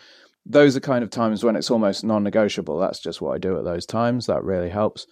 those 0.45 0.75
are 0.75 0.81
kind 0.81 1.03
of 1.03 1.09
times 1.09 1.43
when 1.43 1.55
it's 1.55 1.71
almost 1.71 2.03
non 2.03 2.23
negotiable. 2.23 2.79
That's 2.79 2.99
just 2.99 3.21
what 3.21 3.33
I 3.33 3.37
do 3.37 3.57
at 3.57 3.63
those 3.63 3.85
times. 3.85 4.25
That 4.25 4.43
really 4.43 4.69
helps. 4.69 5.07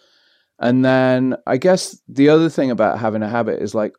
And 0.60 0.84
then 0.84 1.36
I 1.48 1.58
guess 1.58 2.00
the 2.08 2.30
other 2.30 2.50
thing 2.50 2.70
about 2.70 3.00
having 3.00 3.24
a 3.24 3.30
habit 3.30 3.62
is 3.62 3.74
like 3.74 3.94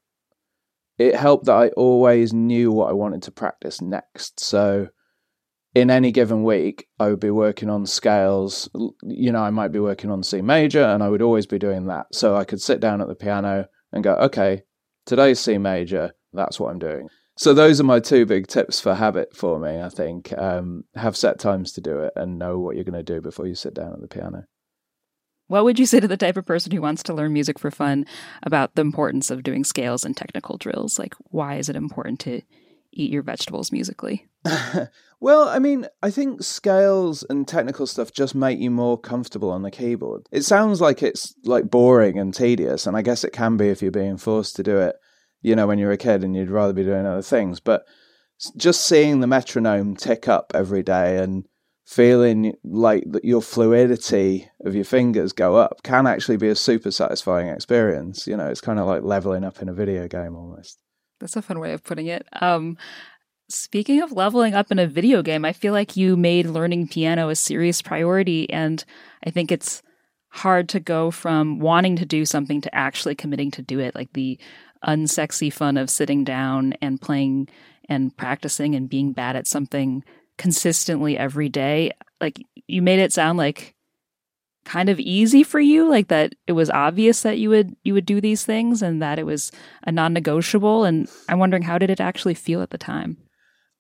it 0.99 1.15
helped 1.15 1.47
that 1.47 1.55
I 1.55 1.69
always 1.71 2.33
knew 2.33 2.71
what 2.73 2.91
I 2.91 2.93
wanted 2.93 3.23
to 3.23 3.31
practice 3.31 3.81
next. 3.81 4.41
So 4.41 4.89
in 5.75 5.91
any 5.91 6.13
given 6.13 6.45
week, 6.45 6.87
I 7.01 7.09
would 7.09 7.21
be 7.21 7.31
working 7.31 7.69
on 7.69 7.85
scales. 7.87 8.69
You 9.03 9.33
know, 9.33 9.43
I 9.43 9.51
might 9.51 9.73
be 9.73 9.81
working 9.81 10.11
on 10.11 10.23
C 10.23 10.41
major, 10.41 10.85
and 10.85 11.03
I 11.03 11.09
would 11.09 11.23
always 11.23 11.47
be 11.47 11.59
doing 11.59 11.87
that. 11.87 12.07
So 12.13 12.37
I 12.37 12.45
could 12.45 12.61
sit 12.61 12.81
down 12.81 13.01
at 13.01 13.09
the 13.09 13.17
piano 13.17 13.67
and 13.93 14.05
go, 14.05 14.15
okay, 14.15 14.63
today's 15.05 15.41
C 15.41 15.59
major. 15.59 16.13
That's 16.33 16.61
what 16.61 16.71
I'm 16.71 16.79
doing. 16.79 17.09
So 17.37 17.53
those 17.53 17.81
are 17.81 17.85
my 17.85 17.99
two 17.99 18.27
big 18.27 18.47
tips 18.47 18.81
for 18.81 18.95
habit 18.95 19.35
for 19.35 19.59
me. 19.59 19.81
I 19.81 19.89
think 19.89 20.33
um, 20.39 20.85
have 20.95 21.17
set 21.17 21.41
times 21.41 21.73
to 21.73 21.81
do 21.81 21.99
it 21.99 22.13
and 22.15 22.39
know 22.39 22.61
what 22.61 22.77
you're 22.77 22.85
going 22.85 22.95
to 22.95 23.15
do 23.15 23.21
before 23.21 23.49
you 23.49 23.57
sit 23.57 23.75
down 23.75 23.93
at 23.93 24.01
the 24.01 24.07
piano. 24.07 24.45
What 25.47 25.65
would 25.65 25.79
you 25.79 25.87
say 25.87 26.01
to 26.01 26.09
the 26.09 26.17
type 26.17 26.37
of 26.37 26.47
person 26.47 26.73
who 26.73 26.81
wants 26.81 27.03
to 27.05 27.15
learn 27.15 27.33
music 27.33 27.59
for 27.59 27.71
fun 27.71 28.07
about 28.43 28.75
the 28.75 28.83
importance 28.83 29.31
of 29.31 29.43
doing 29.43 29.65
scales 29.65 30.05
and 30.05 30.17
technical 30.17 30.57
drills? 30.57 30.99
Like, 30.99 31.15
why 31.31 31.57
is 31.57 31.69
it 31.69 31.77
important 31.77 32.21
to 32.21 32.41
eat 32.93 33.11
your 33.11 33.23
vegetables 33.23 33.71
musically? 33.71 34.27
well, 35.21 35.49
I 35.49 35.59
mean, 35.59 35.87
I 36.03 36.11
think 36.11 36.43
scales 36.43 37.25
and 37.29 37.47
technical 37.47 37.87
stuff 37.87 38.13
just 38.13 38.35
make 38.35 38.59
you 38.59 38.71
more 38.71 38.99
comfortable 38.99 39.51
on 39.51 39.63
the 39.63 39.71
keyboard. 39.71 40.27
It 40.31 40.43
sounds 40.43 40.81
like 40.81 41.03
it's 41.03 41.35
like 41.45 41.71
boring 41.71 42.19
and 42.19 42.33
tedious, 42.33 42.87
and 42.87 42.97
I 42.97 43.03
guess 43.03 43.25
it 43.25 43.33
can 43.33 43.57
be 43.57 43.69
if 43.69 43.83
you're 43.83 43.91
being 43.91 44.17
forced 44.17 44.57
to 44.57 44.63
do 44.63 44.79
it, 44.79 44.97
you 45.43 45.57
know, 45.57 45.67
when 45.67 45.79
you're 45.79 45.93
a 45.93 45.99
kid 45.99 46.25
and 46.25 46.35
you'd 46.35 46.51
rather 46.51 46.73
be 46.73 46.85
doing 46.85 47.07
other 47.07 47.23
things. 47.23 47.61
But 47.61 47.85
just 48.57 48.85
seeing 48.85 49.21
the 49.21 49.27
metronome 49.27 49.97
tick 49.97 50.29
up 50.29 50.53
every 50.55 50.83
day 50.83 51.19
and 51.19 51.45
feeling 51.85 52.55
like 52.65 53.05
your 53.23 53.43
fluidity 53.43 54.49
of 54.65 54.75
your 54.75 54.85
fingers 54.85 55.33
go 55.33 55.57
up 55.57 55.83
can 55.83 56.07
actually 56.07 56.37
be 56.37 56.49
a 56.49 56.57
super 56.57 56.91
satisfying 56.91 57.49
experience. 57.49 58.27
You 58.27 58.37
know, 58.37 58.49
it's 58.49 58.61
kind 58.61 58.79
of 58.79 58.87
like 58.87 59.03
leveling 59.03 59.45
up 59.45 59.61
in 59.61 59.69
a 59.69 59.75
video 59.75 60.09
game 60.09 60.35
almost. 60.35 60.79
That's 61.21 61.37
a 61.37 61.43
fun 61.43 61.61
way 61.61 61.73
of 61.73 61.85
putting 61.85 62.07
it. 62.07 62.27
Um, 62.41 62.77
speaking 63.49 64.03
of 64.03 64.13
leveling 64.13 64.55
up 64.55 64.73
in 64.73 64.79
a 64.79 64.87
video 64.87 65.23
game, 65.23 65.45
I 65.45 65.53
feel 65.53 65.73
like 65.73 65.97
you 65.97 66.17
made 66.17 66.47
learning 66.47 66.89
piano 66.89 67.29
a 67.29 67.37
serious 67.37 67.83
priority, 67.83 68.51
and 68.51 68.83
I 69.25 69.31
think 69.31 69.53
it's 69.53 69.83
hard 70.29 70.69
to 70.71 70.81
go 70.81 71.11
from 71.11 71.61
wanting 71.61 71.97
to 71.97 72.07
do 72.07 72.25
something 72.25 72.61
to 72.63 72.75
actually 72.75 73.15
committing 73.15 73.51
to 73.53 73.63
do 73.63 73.79
it. 73.79 73.95
Like 73.95 74.13
the 74.15 74.39
unsexy 74.87 75.53
fun 75.53 75.77
of 75.77 75.91
sitting 75.91 76.25
down 76.25 76.75
and 76.81 77.01
playing 77.01 77.49
and 77.89 78.17
practicing 78.17 78.75
and 78.75 78.89
being 78.89 79.13
bad 79.13 79.37
at 79.37 79.47
something 79.47 80.03
consistently 80.39 81.17
every 81.17 81.49
day. 81.49 81.91
Like 82.21 82.41
you 82.67 82.83
made 82.83 83.01
it 83.01 83.13
sound 83.13 83.39
like 83.39 83.75
kind 84.65 84.89
of 84.89 84.99
easy 84.99 85.43
for 85.43 85.61
you 85.61 85.89
like 85.89 86.09
that 86.09 86.35
it 86.47 86.53
was 86.53 86.71
obvious 86.71 87.23
that 87.23 87.39
you 87.39 87.51
would 87.51 87.77
you 87.85 87.93
would 87.95 88.07
do 88.07 88.21
these 88.21 88.45
things 88.45 88.83
and 88.83 89.01
that 89.03 89.19
it 89.19 89.27
was 89.27 89.53
a 89.87 89.93
non-negotiable 89.93 90.85
and 90.85 91.09
i'm 91.29 91.39
wondering 91.39 91.63
how 91.63 91.79
did 91.79 91.91
it 91.91 92.01
actually 92.01 92.35
feel 92.35 92.63
at 92.63 92.71
the 92.71 92.79
time? 92.79 93.17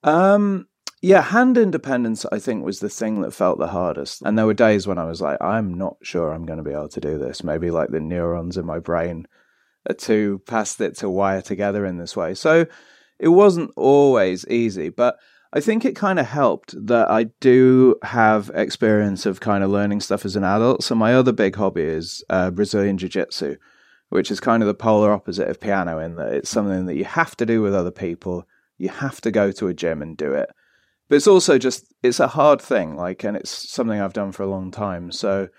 Um 0.02 0.66
yeah 1.00 1.22
hand 1.22 1.56
independence 1.56 2.26
i 2.32 2.38
think 2.38 2.64
was 2.64 2.80
the 2.80 2.88
thing 2.88 3.22
that 3.22 3.32
felt 3.32 3.58
the 3.58 3.68
hardest. 3.68 4.22
And 4.22 4.38
there 4.38 4.46
were 4.46 4.54
days 4.54 4.86
when 4.86 4.98
i 4.98 5.04
was 5.04 5.20
like 5.20 5.38
i'm 5.40 5.74
not 5.74 5.96
sure 6.02 6.32
i'm 6.32 6.44
going 6.44 6.58
to 6.58 6.64
be 6.64 6.72
able 6.72 6.90
to 6.90 7.00
do 7.00 7.18
this. 7.18 7.42
Maybe 7.42 7.70
like 7.70 7.88
the 7.88 8.00
neurons 8.00 8.56
in 8.56 8.66
my 8.66 8.78
brain 8.78 9.26
are 9.88 9.94
too 9.94 10.42
past 10.46 10.80
it 10.80 10.98
to 10.98 11.10
wire 11.10 11.42
together 11.42 11.84
in 11.86 11.98
this 11.98 12.16
way. 12.16 12.34
So 12.34 12.66
it 13.18 13.28
wasn't 13.28 13.70
always 13.76 14.46
easy 14.48 14.90
but 14.90 15.16
I 15.56 15.60
think 15.60 15.84
it 15.84 15.94
kind 15.94 16.18
of 16.18 16.26
helped 16.26 16.74
that 16.86 17.08
I 17.08 17.24
do 17.38 17.94
have 18.02 18.50
experience 18.54 19.24
of 19.24 19.38
kind 19.38 19.62
of 19.62 19.70
learning 19.70 20.00
stuff 20.00 20.24
as 20.24 20.34
an 20.34 20.42
adult. 20.42 20.82
So 20.82 20.96
my 20.96 21.14
other 21.14 21.30
big 21.30 21.54
hobby 21.54 21.82
is 21.82 22.24
uh, 22.28 22.50
Brazilian 22.50 22.98
Jiu 22.98 23.08
Jitsu, 23.08 23.56
which 24.08 24.32
is 24.32 24.40
kind 24.40 24.64
of 24.64 24.66
the 24.66 24.74
polar 24.74 25.12
opposite 25.12 25.48
of 25.48 25.60
piano 25.60 26.00
in 26.00 26.16
that 26.16 26.32
it's 26.32 26.50
something 26.50 26.86
that 26.86 26.96
you 26.96 27.04
have 27.04 27.36
to 27.36 27.46
do 27.46 27.62
with 27.62 27.72
other 27.72 27.92
people. 27.92 28.48
You 28.78 28.88
have 28.88 29.20
to 29.20 29.30
go 29.30 29.52
to 29.52 29.68
a 29.68 29.74
gym 29.74 30.02
and 30.02 30.16
do 30.16 30.32
it. 30.32 30.50
But 31.08 31.16
it's 31.16 31.28
also 31.28 31.56
just, 31.56 31.94
it's 32.02 32.18
a 32.18 32.26
hard 32.26 32.60
thing, 32.60 32.96
like, 32.96 33.22
and 33.22 33.36
it's 33.36 33.50
something 33.50 34.00
I've 34.00 34.12
done 34.12 34.32
for 34.32 34.42
a 34.42 34.48
long 34.48 34.72
time. 34.72 35.12
So 35.12 35.50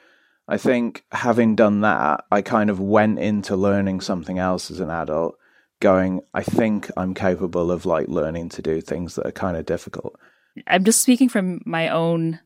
I 0.45 0.57
think 0.57 1.05
having 1.13 1.55
done 1.55 1.79
that, 1.81 2.25
I 2.31 2.41
kind 2.41 2.69
of 2.69 2.81
went 2.81 3.19
into 3.19 3.55
learning 3.55 4.01
something 4.01 4.39
else 4.39 4.69
as 4.69 4.81
an 4.81 4.89
adult 4.89 5.37
going, 5.79 6.21
I 6.33 6.43
think 6.43 6.89
I'm 6.97 7.13
capable 7.13 7.71
of 7.71 7.85
like 7.85 8.07
learning 8.07 8.49
to 8.49 8.61
do 8.61 8.81
things 8.81 9.15
that 9.15 9.25
are 9.25 9.31
kind 9.31 9.57
of 9.57 9.65
difficult. 9.65 10.15
I'm 10.67 10.83
just 10.83 11.01
speaking 11.01 11.29
from 11.29 11.61
my 11.65 11.89
own 11.89 12.39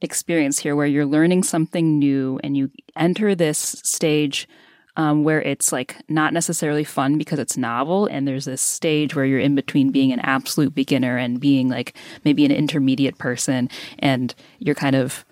experience 0.00 0.58
here 0.58 0.76
where 0.76 0.86
you're 0.86 1.06
learning 1.06 1.42
something 1.42 1.98
new 1.98 2.38
and 2.42 2.56
you 2.56 2.70
enter 2.96 3.34
this 3.34 3.58
stage 3.58 4.48
um, 4.96 5.22
where 5.22 5.40
it's 5.40 5.70
like 5.72 5.96
not 6.08 6.32
necessarily 6.32 6.84
fun 6.84 7.18
because 7.18 7.38
it's 7.38 7.56
novel 7.56 8.06
and 8.06 8.26
there's 8.26 8.44
this 8.44 8.60
stage 8.60 9.14
where 9.14 9.24
you're 9.24 9.38
in 9.38 9.54
between 9.54 9.92
being 9.92 10.12
an 10.12 10.20
absolute 10.20 10.74
beginner 10.74 11.16
and 11.16 11.40
being 11.40 11.68
like 11.68 11.94
maybe 12.24 12.44
an 12.44 12.50
intermediate 12.50 13.16
person 13.16 13.70
and 14.00 14.34
you're 14.58 14.74
kind 14.74 14.96
of 14.96 15.24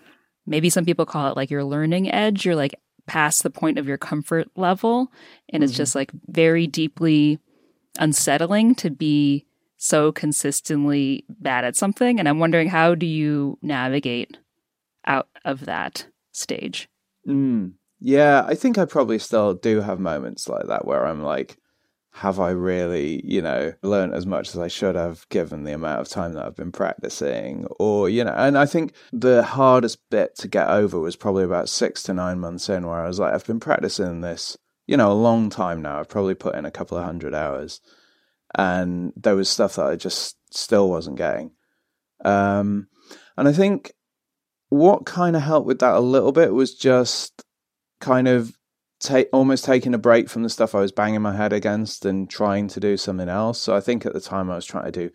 maybe 0.46 0.70
some 0.70 0.84
people 0.84 1.04
call 1.04 1.28
it 1.28 1.36
like 1.36 1.50
your 1.50 1.64
learning 1.64 2.10
edge 2.12 2.44
you're 2.44 2.54
like 2.54 2.76
past 3.06 3.42
the 3.42 3.50
point 3.50 3.78
of 3.78 3.86
your 3.86 3.98
comfort 3.98 4.48
level. 4.56 5.12
And 5.48 5.60
mm-hmm. 5.60 5.64
it's 5.64 5.76
just 5.76 5.94
like 5.94 6.10
very 6.26 6.66
deeply 6.66 7.38
unsettling 7.98 8.74
to 8.76 8.90
be 8.90 9.46
so 9.76 10.12
consistently 10.12 11.24
bad 11.28 11.64
at 11.64 11.76
something. 11.76 12.18
And 12.18 12.28
I'm 12.28 12.38
wondering, 12.38 12.68
how 12.68 12.94
do 12.94 13.06
you 13.06 13.58
navigate 13.62 14.38
out 15.06 15.28
of 15.44 15.66
that 15.66 16.06
stage? 16.32 16.88
Mm. 17.28 17.72
Yeah, 18.00 18.44
I 18.46 18.54
think 18.54 18.78
I 18.78 18.84
probably 18.84 19.18
still 19.18 19.54
do 19.54 19.80
have 19.80 19.98
moments 19.98 20.48
like 20.48 20.66
that 20.66 20.86
where 20.86 21.06
I'm 21.06 21.22
like, 21.22 21.56
have 22.16 22.40
I 22.40 22.48
really, 22.48 23.20
you 23.26 23.42
know, 23.42 23.74
learned 23.82 24.14
as 24.14 24.24
much 24.24 24.48
as 24.48 24.58
I 24.58 24.68
should 24.68 24.94
have 24.94 25.28
given 25.28 25.64
the 25.64 25.74
amount 25.74 26.00
of 26.00 26.08
time 26.08 26.32
that 26.32 26.46
I've 26.46 26.56
been 26.56 26.72
practicing? 26.72 27.66
Or, 27.78 28.08
you 28.08 28.24
know, 28.24 28.32
and 28.34 28.56
I 28.56 28.64
think 28.64 28.94
the 29.12 29.42
hardest 29.42 29.98
bit 30.10 30.34
to 30.36 30.48
get 30.48 30.70
over 30.70 30.98
was 30.98 31.14
probably 31.14 31.44
about 31.44 31.68
six 31.68 32.02
to 32.04 32.14
nine 32.14 32.40
months 32.40 32.70
in, 32.70 32.86
where 32.86 33.04
I 33.04 33.06
was 33.06 33.18
like, 33.18 33.34
I've 33.34 33.46
been 33.46 33.60
practicing 33.60 34.22
this, 34.22 34.56
you 34.86 34.96
know, 34.96 35.12
a 35.12 35.22
long 35.28 35.50
time 35.50 35.82
now. 35.82 36.00
I've 36.00 36.08
probably 36.08 36.34
put 36.34 36.54
in 36.54 36.64
a 36.64 36.70
couple 36.70 36.96
of 36.96 37.04
hundred 37.04 37.34
hours. 37.34 37.82
And 38.54 39.12
there 39.14 39.36
was 39.36 39.50
stuff 39.50 39.76
that 39.76 39.84
I 39.84 39.96
just 39.96 40.38
still 40.50 40.88
wasn't 40.88 41.18
getting. 41.18 41.50
Um, 42.24 42.88
and 43.36 43.46
I 43.46 43.52
think 43.52 43.92
what 44.70 45.04
kind 45.04 45.36
of 45.36 45.42
helped 45.42 45.66
with 45.66 45.80
that 45.80 45.96
a 45.96 46.00
little 46.00 46.32
bit 46.32 46.54
was 46.54 46.74
just 46.74 47.44
kind 48.00 48.26
of 48.26 48.55
take 49.06 49.28
almost 49.32 49.64
taking 49.64 49.94
a 49.94 49.98
break 49.98 50.28
from 50.28 50.42
the 50.42 50.48
stuff 50.48 50.74
I 50.74 50.80
was 50.80 50.92
banging 50.92 51.22
my 51.22 51.34
head 51.34 51.52
against 51.52 52.04
and 52.04 52.28
trying 52.28 52.68
to 52.68 52.80
do 52.80 52.96
something 52.96 53.28
else. 53.28 53.60
So 53.60 53.74
I 53.76 53.80
think 53.80 54.04
at 54.04 54.12
the 54.12 54.20
time 54.20 54.50
I 54.50 54.56
was 54.56 54.66
trying 54.66 54.84
to 54.84 54.92
do. 54.92 55.10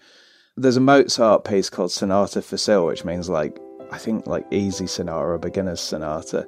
There's 0.57 0.77
a 0.77 0.81
Mozart 0.81 1.43
piece 1.43 1.69
called 1.69 1.91
Sonata 1.91 2.41
Facile, 2.41 2.86
which 2.86 3.05
means 3.05 3.29
like 3.29 3.57
I 3.91 3.98
think 3.98 4.25
like 4.27 4.45
easy 4.51 4.88
sonata 4.88 5.25
or 5.25 5.38
beginner's 5.38 5.81
sonata. 5.81 6.48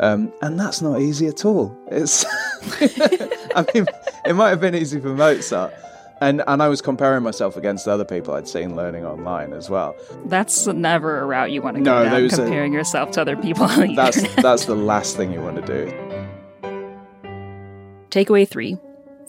Um, 0.00 0.32
and 0.42 0.58
that's 0.58 0.82
not 0.82 1.00
easy 1.00 1.28
at 1.28 1.44
all. 1.44 1.76
It's, 1.90 2.24
I 3.54 3.64
mean, 3.72 3.86
it 4.24 4.34
might 4.34 4.50
have 4.50 4.60
been 4.60 4.74
easy 4.74 4.98
for 4.98 5.14
Mozart, 5.14 5.72
and 6.20 6.42
and 6.46 6.62
I 6.62 6.68
was 6.68 6.82
comparing 6.82 7.22
myself 7.22 7.56
against 7.56 7.86
other 7.86 8.04
people 8.04 8.34
I'd 8.34 8.48
seen 8.48 8.74
learning 8.74 9.06
online 9.06 9.52
as 9.52 9.70
well. 9.70 9.94
That's 10.26 10.66
never 10.66 11.20
a 11.20 11.26
route 11.26 11.52
you 11.52 11.62
want 11.62 11.76
to 11.76 11.82
go 11.82 12.02
no, 12.02 12.20
down. 12.20 12.28
Comparing 12.30 12.72
yourself 12.72 13.12
to 13.12 13.20
other 13.20 13.36
people. 13.36 13.66
that's 13.94 14.34
that's 14.36 14.64
the 14.64 14.74
last 14.74 15.16
thing 15.16 15.32
you 15.32 15.40
want 15.40 15.64
to 15.64 15.84
do. 15.84 16.11
Takeaway 18.12 18.46
three 18.46 18.76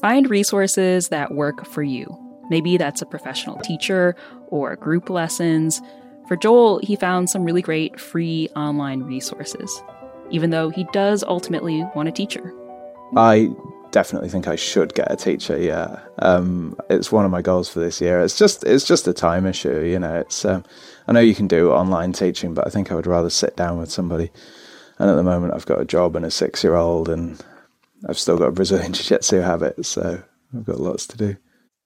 find 0.01 0.29
resources 0.29 1.07
that 1.07 1.33
work 1.33 1.65
for 1.65 1.83
you. 1.83 2.05
Maybe 2.49 2.75
that's 2.75 3.01
a 3.01 3.05
professional 3.05 3.55
teacher 3.59 4.13
or 4.47 4.75
group 4.75 5.09
lessons. 5.09 5.81
For 6.27 6.35
Joel, 6.35 6.79
he 6.83 6.97
found 6.97 7.29
some 7.29 7.45
really 7.45 7.61
great 7.61 7.97
free 7.97 8.49
online 8.57 9.03
resources, 9.03 9.81
even 10.31 10.49
though 10.49 10.69
he 10.69 10.83
does 10.91 11.23
ultimately 11.23 11.85
want 11.95 12.09
a 12.09 12.11
teacher. 12.11 12.53
I 13.15 13.51
definitely 13.91 14.27
think 14.27 14.49
I 14.49 14.57
should 14.57 14.93
get 14.93 15.09
a 15.09 15.15
teacher. 15.15 15.57
Yeah, 15.57 16.01
um, 16.19 16.77
it's 16.89 17.09
one 17.09 17.23
of 17.23 17.31
my 17.31 17.41
goals 17.41 17.69
for 17.69 17.79
this 17.79 18.01
year. 18.01 18.19
It's 18.19 18.37
just 18.37 18.65
it's 18.65 18.83
just 18.83 19.07
a 19.07 19.13
time 19.13 19.45
issue, 19.45 19.79
you 19.85 19.97
know. 19.97 20.15
It's 20.15 20.43
um, 20.43 20.65
I 21.07 21.13
know 21.13 21.21
you 21.21 21.35
can 21.35 21.47
do 21.47 21.71
online 21.71 22.11
teaching, 22.11 22.53
but 22.53 22.67
I 22.67 22.69
think 22.69 22.91
I 22.91 22.95
would 22.95 23.07
rather 23.07 23.29
sit 23.29 23.55
down 23.55 23.79
with 23.79 23.89
somebody. 23.89 24.29
And 24.99 25.09
at 25.09 25.15
the 25.15 25.23
moment, 25.23 25.53
I've 25.53 25.65
got 25.65 25.79
a 25.79 25.85
job 25.85 26.17
and 26.17 26.25
a 26.25 26.31
six 26.31 26.65
year 26.65 26.75
old, 26.75 27.07
and 27.07 27.41
I've 28.07 28.19
still 28.19 28.37
got 28.37 28.47
a 28.47 28.51
Brazilian 28.51 28.93
Jiu 28.93 29.03
Jitsu 29.03 29.41
habit, 29.41 29.85
so 29.85 30.21
I've 30.55 30.65
got 30.65 30.79
lots 30.79 31.07
to 31.07 31.17
do. 31.17 31.37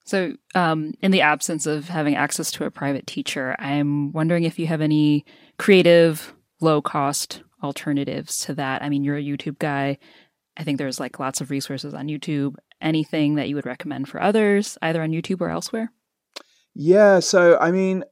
So, 0.05 0.33
um, 0.55 0.93
in 1.01 1.11
the 1.11 1.21
absence 1.21 1.65
of 1.65 1.89
having 1.89 2.15
access 2.15 2.49
to 2.51 2.65
a 2.65 2.71
private 2.71 3.07
teacher, 3.07 3.55
I'm 3.59 4.13
wondering 4.13 4.45
if 4.45 4.57
you 4.57 4.67
have 4.67 4.79
any 4.79 5.25
creative, 5.57 6.33
low 6.61 6.81
cost 6.81 7.43
alternatives 7.61 8.39
to 8.45 8.53
that. 8.55 8.81
I 8.81 8.89
mean, 8.89 9.03
you're 9.03 9.17
a 9.17 9.23
YouTube 9.23 9.59
guy. 9.59 9.97
I 10.55 10.63
think 10.63 10.77
there's 10.77 10.99
like 10.99 11.19
lots 11.19 11.41
of 11.41 11.51
resources 11.51 11.93
on 11.93 12.07
YouTube. 12.07 12.55
Anything 12.81 13.35
that 13.35 13.49
you 13.49 13.55
would 13.55 13.65
recommend 13.65 14.07
for 14.07 14.21
others, 14.21 14.77
either 14.81 15.01
on 15.01 15.11
YouTube 15.11 15.41
or 15.41 15.49
elsewhere? 15.49 15.91
Yeah, 16.73 17.19
so 17.19 17.57
I 17.59 17.71
mean, 17.71 18.03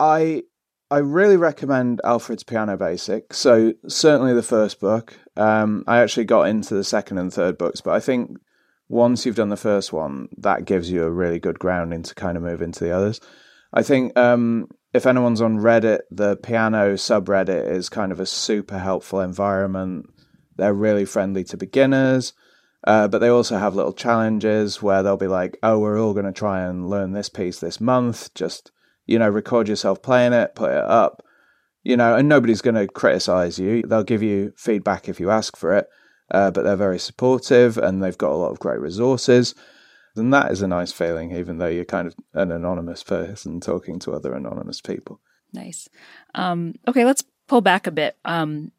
I 0.00 0.44
I 0.90 0.98
really 0.98 1.36
recommend 1.36 2.00
Alfred's 2.04 2.44
Piano 2.44 2.76
Basic. 2.76 3.34
So 3.34 3.72
certainly 3.88 4.34
the 4.34 4.42
first 4.42 4.78
book. 4.78 5.14
Um, 5.36 5.84
I 5.86 5.98
actually 5.98 6.24
got 6.24 6.48
into 6.48 6.74
the 6.74 6.84
second 6.84 7.18
and 7.18 7.32
third 7.32 7.58
books, 7.58 7.80
but 7.80 7.94
I 7.94 8.00
think 8.00 8.38
once 8.88 9.24
you've 9.24 9.36
done 9.36 9.48
the 9.48 9.56
first 9.56 9.92
one, 9.92 10.28
that 10.38 10.64
gives 10.64 10.90
you 10.90 11.04
a 11.04 11.10
really 11.10 11.38
good 11.38 11.58
grounding 11.58 12.02
to 12.02 12.14
kind 12.14 12.36
of 12.36 12.42
move 12.42 12.60
into 12.60 12.84
the 12.84 12.90
others. 12.90 13.20
I 13.72 13.82
think 13.82 14.16
um, 14.18 14.68
if 14.92 15.06
anyone's 15.06 15.40
on 15.40 15.58
Reddit, 15.58 16.00
the 16.10 16.36
piano 16.36 16.94
subreddit 16.94 17.70
is 17.70 17.88
kind 17.88 18.12
of 18.12 18.20
a 18.20 18.26
super 18.26 18.78
helpful 18.78 19.20
environment. 19.20 20.06
They're 20.56 20.74
really 20.74 21.06
friendly 21.06 21.44
to 21.44 21.56
beginners. 21.56 22.34
Uh, 22.84 23.06
but 23.06 23.18
they 23.18 23.28
also 23.28 23.58
have 23.58 23.76
little 23.76 23.92
challenges 23.92 24.82
where 24.82 25.02
they'll 25.02 25.16
be 25.16 25.28
like, 25.28 25.56
oh, 25.62 25.78
we're 25.78 26.00
all 26.00 26.14
going 26.14 26.26
to 26.26 26.32
try 26.32 26.62
and 26.62 26.90
learn 26.90 27.12
this 27.12 27.28
piece 27.28 27.60
this 27.60 27.80
month. 27.80 28.34
Just, 28.34 28.72
you 29.06 29.18
know, 29.18 29.28
record 29.28 29.68
yourself 29.68 30.02
playing 30.02 30.32
it, 30.32 30.56
put 30.56 30.72
it 30.72 30.84
up, 30.84 31.22
you 31.82 31.96
know, 31.96 32.14
and 32.16 32.28
nobody's 32.28 32.62
going 32.62 32.74
to 32.74 32.86
criticize 32.86 33.58
you. 33.58 33.82
They'll 33.82 34.04
give 34.04 34.22
you 34.22 34.52
feedback 34.56 35.08
if 35.08 35.18
you 35.18 35.30
ask 35.30 35.56
for 35.56 35.76
it, 35.76 35.88
uh, 36.30 36.50
but 36.50 36.62
they're 36.62 36.76
very 36.76 36.98
supportive 36.98 37.76
and 37.78 38.02
they've 38.02 38.18
got 38.18 38.30
a 38.30 38.36
lot 38.36 38.50
of 38.50 38.60
great 38.60 38.80
resources. 38.80 39.54
And 40.14 40.32
that 40.32 40.50
is 40.52 40.62
a 40.62 40.68
nice 40.68 40.92
feeling, 40.92 41.34
even 41.34 41.58
though 41.58 41.68
you're 41.68 41.84
kind 41.84 42.06
of 42.06 42.14
an 42.34 42.52
anonymous 42.52 43.02
person 43.02 43.60
talking 43.60 43.98
to 44.00 44.12
other 44.12 44.34
anonymous 44.34 44.80
people. 44.80 45.20
Nice. 45.52 45.88
Um, 46.34 46.74
okay, 46.86 47.04
let's 47.04 47.24
pull 47.48 47.60
back 47.60 47.86
a 47.86 47.90
bit. 47.90 48.16
Um, 48.24 48.72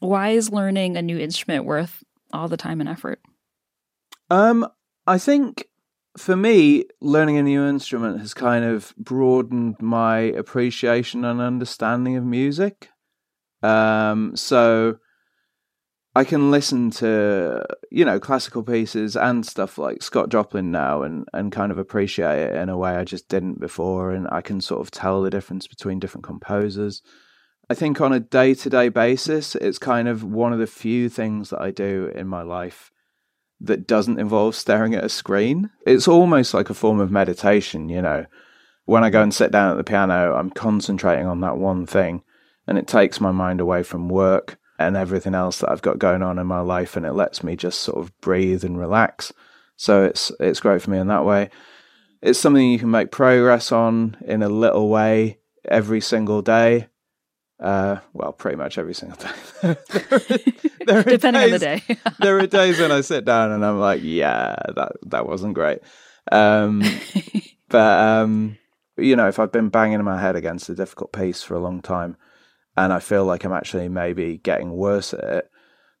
why 0.00 0.30
is 0.30 0.50
learning 0.50 0.96
a 0.96 1.02
new 1.02 1.18
instrument 1.18 1.64
worth 1.64 2.02
all 2.32 2.48
the 2.48 2.56
time 2.56 2.80
and 2.80 2.88
effort? 2.88 3.20
Um, 4.30 4.66
I 5.06 5.18
think 5.18 5.66
for 6.16 6.36
me, 6.36 6.84
learning 7.00 7.38
a 7.38 7.42
new 7.42 7.64
instrument 7.64 8.20
has 8.20 8.34
kind 8.34 8.64
of 8.64 8.94
broadened 8.96 9.76
my 9.80 10.18
appreciation 10.18 11.24
and 11.24 11.40
understanding 11.40 12.16
of 12.16 12.24
music. 12.24 12.90
Um, 13.62 14.36
so 14.36 14.98
I 16.14 16.24
can 16.24 16.50
listen 16.50 16.90
to 16.92 17.64
you 17.90 18.04
know 18.04 18.20
classical 18.20 18.62
pieces 18.62 19.16
and 19.16 19.46
stuff 19.46 19.78
like 19.78 20.02
Scott 20.02 20.28
Joplin 20.28 20.70
now, 20.70 21.02
and 21.02 21.26
and 21.32 21.50
kind 21.50 21.72
of 21.72 21.78
appreciate 21.78 22.38
it 22.38 22.54
in 22.54 22.68
a 22.68 22.76
way 22.76 22.96
I 22.96 23.04
just 23.04 23.28
didn't 23.28 23.60
before, 23.60 24.10
and 24.10 24.28
I 24.30 24.42
can 24.42 24.60
sort 24.60 24.82
of 24.82 24.90
tell 24.90 25.22
the 25.22 25.30
difference 25.30 25.66
between 25.66 26.00
different 26.00 26.24
composers. 26.24 27.02
I 27.70 27.74
think 27.74 28.00
on 28.00 28.12
a 28.12 28.20
day 28.20 28.54
to 28.54 28.68
day 28.68 28.90
basis, 28.90 29.54
it's 29.54 29.78
kind 29.78 30.08
of 30.08 30.24
one 30.24 30.52
of 30.52 30.58
the 30.58 30.66
few 30.66 31.08
things 31.08 31.50
that 31.50 31.62
I 31.62 31.70
do 31.70 32.12
in 32.14 32.26
my 32.26 32.42
life 32.42 32.90
that 33.62 33.86
doesn't 33.86 34.18
involve 34.18 34.54
staring 34.54 34.94
at 34.94 35.04
a 35.04 35.08
screen. 35.08 35.70
It's 35.86 36.08
almost 36.08 36.52
like 36.52 36.70
a 36.70 36.74
form 36.74 37.00
of 37.00 37.10
meditation, 37.10 37.88
you 37.88 38.02
know. 38.02 38.26
When 38.84 39.04
I 39.04 39.10
go 39.10 39.22
and 39.22 39.32
sit 39.32 39.52
down 39.52 39.70
at 39.70 39.76
the 39.76 39.84
piano, 39.84 40.34
I'm 40.34 40.50
concentrating 40.50 41.26
on 41.26 41.40
that 41.40 41.56
one 41.56 41.86
thing, 41.86 42.22
and 42.66 42.76
it 42.76 42.86
takes 42.86 43.20
my 43.20 43.30
mind 43.30 43.60
away 43.60 43.84
from 43.84 44.08
work 44.08 44.58
and 44.78 44.96
everything 44.96 45.34
else 45.34 45.60
that 45.60 45.70
I've 45.70 45.82
got 45.82 45.98
going 46.00 46.22
on 46.22 46.38
in 46.38 46.46
my 46.46 46.60
life, 46.60 46.96
and 46.96 47.06
it 47.06 47.12
lets 47.12 47.44
me 47.44 47.54
just 47.54 47.80
sort 47.80 47.98
of 47.98 48.18
breathe 48.20 48.64
and 48.64 48.78
relax. 48.78 49.32
So 49.76 50.04
it's 50.04 50.32
it's 50.40 50.60
great 50.60 50.82
for 50.82 50.90
me 50.90 50.98
in 50.98 51.06
that 51.08 51.24
way. 51.24 51.50
It's 52.20 52.38
something 52.38 52.70
you 52.70 52.78
can 52.78 52.90
make 52.90 53.10
progress 53.10 53.72
on 53.72 54.16
in 54.24 54.42
a 54.42 54.48
little 54.48 54.88
way 54.88 55.38
every 55.64 56.00
single 56.00 56.42
day. 56.42 56.88
Uh, 57.62 58.00
well, 58.12 58.32
pretty 58.32 58.56
much 58.56 58.76
every 58.76 58.92
single 58.92 59.16
day. 59.16 59.30
there 60.84 60.98
are, 60.98 61.02
Depending 61.04 61.42
days, 61.42 61.44
on 61.44 61.50
the 61.50 61.58
day. 61.60 61.82
there 62.18 62.38
are 62.40 62.46
days 62.48 62.80
when 62.80 62.90
I 62.90 63.02
sit 63.02 63.24
down 63.24 63.52
and 63.52 63.64
I'm 63.64 63.78
like, 63.78 64.00
yeah, 64.02 64.56
that 64.74 64.92
that 65.06 65.28
wasn't 65.28 65.54
great. 65.54 65.78
Um, 66.32 66.82
but 67.68 68.00
um, 68.00 68.58
you 68.96 69.14
know, 69.14 69.28
if 69.28 69.38
I've 69.38 69.52
been 69.52 69.68
banging 69.68 70.02
my 70.02 70.20
head 70.20 70.34
against 70.34 70.70
a 70.70 70.74
difficult 70.74 71.12
piece 71.12 71.44
for 71.44 71.54
a 71.54 71.60
long 71.60 71.80
time, 71.80 72.16
and 72.76 72.92
I 72.92 72.98
feel 72.98 73.24
like 73.24 73.44
I'm 73.44 73.52
actually 73.52 73.88
maybe 73.88 74.38
getting 74.38 74.72
worse 74.72 75.14
at 75.14 75.22
it, 75.22 75.50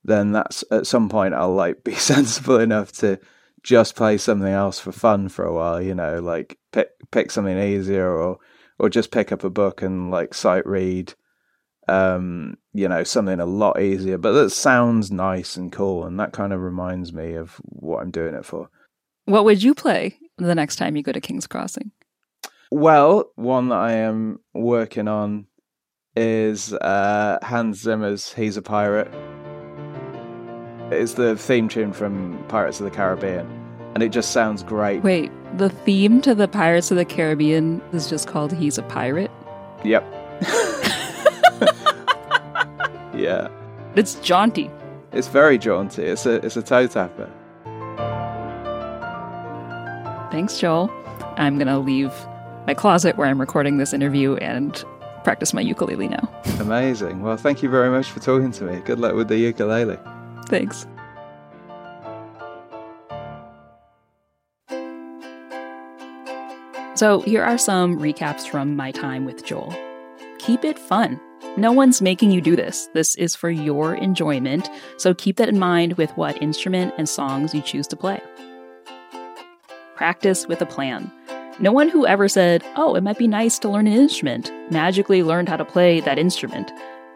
then 0.02 0.32
that's 0.32 0.64
at 0.72 0.88
some 0.88 1.08
point 1.08 1.32
I'll 1.32 1.54
like 1.54 1.84
be 1.84 1.94
sensible 1.94 2.58
enough 2.58 2.90
to 2.98 3.20
just 3.62 3.94
play 3.94 4.18
something 4.18 4.52
else 4.52 4.80
for 4.80 4.90
fun 4.90 5.28
for 5.28 5.44
a 5.44 5.54
while. 5.54 5.80
You 5.80 5.94
know, 5.94 6.18
like 6.18 6.58
pick 6.72 6.88
pick 7.12 7.30
something 7.30 7.56
easier 7.56 8.10
or 8.10 8.38
or 8.80 8.88
just 8.88 9.12
pick 9.12 9.30
up 9.30 9.44
a 9.44 9.50
book 9.50 9.80
and 9.80 10.10
like 10.10 10.34
sight 10.34 10.66
read 10.66 11.14
um, 11.88 12.56
you 12.72 12.88
know, 12.88 13.04
something 13.04 13.40
a 13.40 13.46
lot 13.46 13.80
easier, 13.80 14.18
but 14.18 14.32
that 14.32 14.50
sounds 14.50 15.10
nice 15.10 15.56
and 15.56 15.72
cool. 15.72 16.04
And 16.04 16.18
that 16.20 16.32
kind 16.32 16.52
of 16.52 16.60
reminds 16.60 17.12
me 17.12 17.34
of 17.34 17.60
what 17.64 18.02
I'm 18.02 18.10
doing 18.10 18.34
it 18.34 18.44
for. 18.44 18.68
What 19.24 19.44
would 19.44 19.62
you 19.62 19.74
play 19.74 20.18
the 20.38 20.54
next 20.54 20.76
time 20.76 20.96
you 20.96 21.02
go 21.02 21.12
to 21.12 21.20
King's 21.20 21.46
Crossing? 21.46 21.92
Well, 22.70 23.30
one 23.34 23.68
that 23.68 23.78
I 23.78 23.92
am 23.92 24.40
working 24.54 25.06
on 25.06 25.46
is 26.16 26.72
uh, 26.72 27.38
Hans 27.42 27.80
Zimmer's 27.80 28.32
He's 28.32 28.56
a 28.56 28.62
Pirate. 28.62 29.12
It's 30.90 31.14
the 31.14 31.36
theme 31.36 31.68
tune 31.68 31.92
from 31.92 32.42
Pirates 32.48 32.80
of 32.80 32.84
the 32.84 32.90
Caribbean, 32.90 33.46
and 33.94 34.02
it 34.02 34.10
just 34.10 34.32
sounds 34.32 34.62
great. 34.62 35.02
Wait, 35.02 35.30
the 35.56 35.70
theme 35.70 36.20
to 36.22 36.34
the 36.34 36.48
Pirates 36.48 36.90
of 36.90 36.96
the 36.96 37.04
Caribbean 37.04 37.80
is 37.92 38.08
just 38.08 38.26
called 38.26 38.52
He's 38.52 38.78
a 38.78 38.82
Pirate? 38.82 39.30
Yep. 39.84 40.04
yeah. 43.14 43.48
It's 43.94 44.14
jaunty. 44.16 44.70
It's 45.12 45.28
very 45.28 45.58
jaunty. 45.58 46.02
It's 46.02 46.26
a 46.26 46.44
it's 46.44 46.56
a 46.56 46.62
toe 46.62 46.86
tapper. 46.86 47.30
Thanks, 50.30 50.58
Joel. 50.58 50.90
I'm 51.36 51.58
gonna 51.58 51.78
leave 51.78 52.12
my 52.66 52.74
closet 52.74 53.16
where 53.16 53.28
I'm 53.28 53.40
recording 53.40 53.76
this 53.76 53.92
interview 53.92 54.36
and 54.36 54.82
practice 55.24 55.52
my 55.52 55.60
ukulele 55.60 56.08
now. 56.08 56.28
Amazing. 56.58 57.22
Well, 57.22 57.36
thank 57.36 57.62
you 57.62 57.68
very 57.68 57.90
much 57.90 58.10
for 58.10 58.20
talking 58.20 58.50
to 58.52 58.64
me. 58.64 58.80
Good 58.80 58.98
luck 58.98 59.14
with 59.14 59.28
the 59.28 59.36
ukulele. 59.36 59.98
Thanks. 60.46 60.86
So, 66.94 67.20
here 67.22 67.42
are 67.42 67.58
some 67.58 67.98
recaps 67.98 68.48
from 68.48 68.76
my 68.76 68.90
time 68.90 69.24
with 69.24 69.44
Joel. 69.44 69.74
Keep 70.38 70.64
it 70.64 70.78
fun. 70.78 71.20
No 71.58 71.70
one's 71.70 72.00
making 72.00 72.30
you 72.30 72.40
do 72.40 72.56
this. 72.56 72.88
This 72.94 73.14
is 73.16 73.36
for 73.36 73.50
your 73.50 73.94
enjoyment, 73.94 74.70
so 74.96 75.12
keep 75.12 75.36
that 75.36 75.50
in 75.50 75.58
mind 75.58 75.94
with 75.94 76.10
what 76.12 76.40
instrument 76.40 76.94
and 76.96 77.06
songs 77.06 77.54
you 77.54 77.60
choose 77.60 77.86
to 77.88 77.96
play. 77.96 78.22
Practice 79.94 80.46
with 80.48 80.62
a 80.62 80.66
plan. 80.66 81.12
No 81.60 81.70
one 81.70 81.90
who 81.90 82.06
ever 82.06 82.26
said, 82.26 82.64
oh, 82.76 82.94
it 82.94 83.02
might 83.02 83.18
be 83.18 83.28
nice 83.28 83.58
to 83.58 83.68
learn 83.68 83.86
an 83.86 83.92
instrument, 83.92 84.50
magically 84.70 85.22
learned 85.22 85.50
how 85.50 85.58
to 85.58 85.64
play 85.64 86.00
that 86.00 86.18
instrument. 86.18 86.72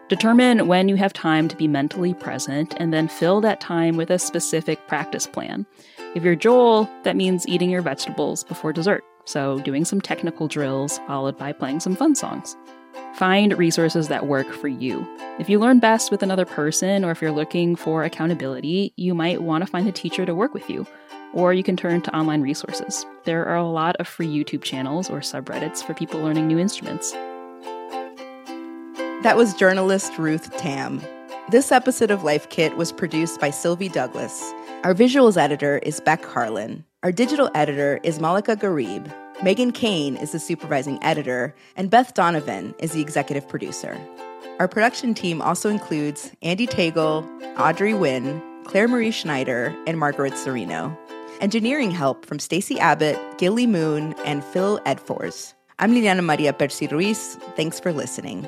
Determine 0.07 0.67
when 0.67 0.87
you 0.87 0.95
have 0.97 1.13
time 1.13 1.47
to 1.47 1.55
be 1.55 1.67
mentally 1.67 2.13
present 2.13 2.75
and 2.77 2.93
then 2.93 3.07
fill 3.07 3.41
that 3.41 3.59
time 3.59 3.97
with 3.97 4.11
a 4.11 4.19
specific 4.19 4.87
practice 4.87 5.25
plan. 5.25 5.65
If 6.13 6.23
you're 6.23 6.35
Joel, 6.35 6.87
that 7.03 7.15
means 7.15 7.47
eating 7.47 7.71
your 7.71 7.81
vegetables 7.81 8.43
before 8.43 8.71
dessert, 8.71 9.03
so 9.25 9.59
doing 9.61 9.83
some 9.83 9.99
technical 9.99 10.47
drills 10.47 10.99
followed 11.07 11.39
by 11.39 11.53
playing 11.53 11.79
some 11.79 11.95
fun 11.95 12.13
songs. 12.13 12.55
Find 13.15 13.57
resources 13.57 14.07
that 14.07 14.27
work 14.27 14.47
for 14.53 14.67
you. 14.67 15.07
If 15.39 15.49
you 15.49 15.59
learn 15.59 15.79
best 15.79 16.11
with 16.11 16.21
another 16.23 16.45
person, 16.45 17.03
or 17.03 17.11
if 17.11 17.21
you're 17.21 17.31
looking 17.31 17.75
for 17.75 18.03
accountability, 18.03 18.93
you 18.95 19.13
might 19.13 19.41
want 19.41 19.63
to 19.63 19.69
find 19.69 19.87
a 19.87 19.91
teacher 19.91 20.25
to 20.25 20.35
work 20.35 20.53
with 20.53 20.69
you. 20.69 20.85
Or 21.33 21.53
you 21.53 21.63
can 21.63 21.75
turn 21.75 22.01
to 22.01 22.15
online 22.15 22.41
resources. 22.41 23.05
There 23.25 23.45
are 23.45 23.55
a 23.55 23.67
lot 23.67 23.95
of 23.97 24.07
free 24.07 24.27
YouTube 24.27 24.63
channels 24.63 25.09
or 25.09 25.19
subreddits 25.19 25.83
for 25.83 25.93
people 25.93 26.21
learning 26.21 26.47
new 26.47 26.57
instruments. 26.59 27.11
That 29.23 29.35
was 29.35 29.53
journalist 29.53 30.17
Ruth 30.17 30.55
Tam. 30.57 31.01
This 31.49 31.71
episode 31.71 32.11
of 32.11 32.23
Life 32.23 32.49
Kit 32.49 32.77
was 32.77 32.91
produced 32.91 33.39
by 33.39 33.49
Sylvie 33.49 33.89
Douglis. 33.89 34.53
Our 34.83 34.93
visuals 34.93 35.37
editor 35.37 35.79
is 35.79 35.99
Beck 35.99 36.23
Harlan. 36.23 36.85
Our 37.03 37.11
digital 37.11 37.49
editor 37.55 37.99
is 38.03 38.19
Malaka 38.19 38.55
Gharib. 38.55 39.11
Meghan 39.41 39.71
Keane 39.71 40.17
is 40.17 40.31
the 40.31 40.39
supervising 40.39 40.97
editor, 41.03 41.53
and 41.75 41.91
Beth 41.91 42.15
Donovan 42.15 42.73
is 42.79 42.93
the 42.93 43.01
executive 43.01 43.47
producer. 43.47 43.95
Our 44.57 44.67
production 44.67 45.13
team 45.13 45.43
also 45.43 45.69
includes 45.69 46.31
Andy 46.41 46.65
Tagle, 46.65 47.23
Audrey 47.55 47.93
Nguyen, 47.93 48.41
Claire 48.65 48.87
Marie 48.87 49.11
Schneider, 49.11 49.75
and 49.85 49.99
Margaret 49.99 50.33
Cirino. 50.33 50.97
Engineering 51.39 51.91
help 51.91 52.25
from 52.25 52.39
Stacy 52.39 52.79
Abbott, 52.79 53.19
Gilly 53.37 53.67
Moon, 53.67 54.15
and 54.25 54.43
Phil 54.43 54.79
Edfors. 54.87 55.53
I'm 55.77 55.93
Liliana 55.93 56.25
Maria 56.25 56.51
Percy 56.51 56.87
Ruiz. 56.87 57.35
Thanks 57.55 57.79
for 57.79 57.93
listening. 57.93 58.47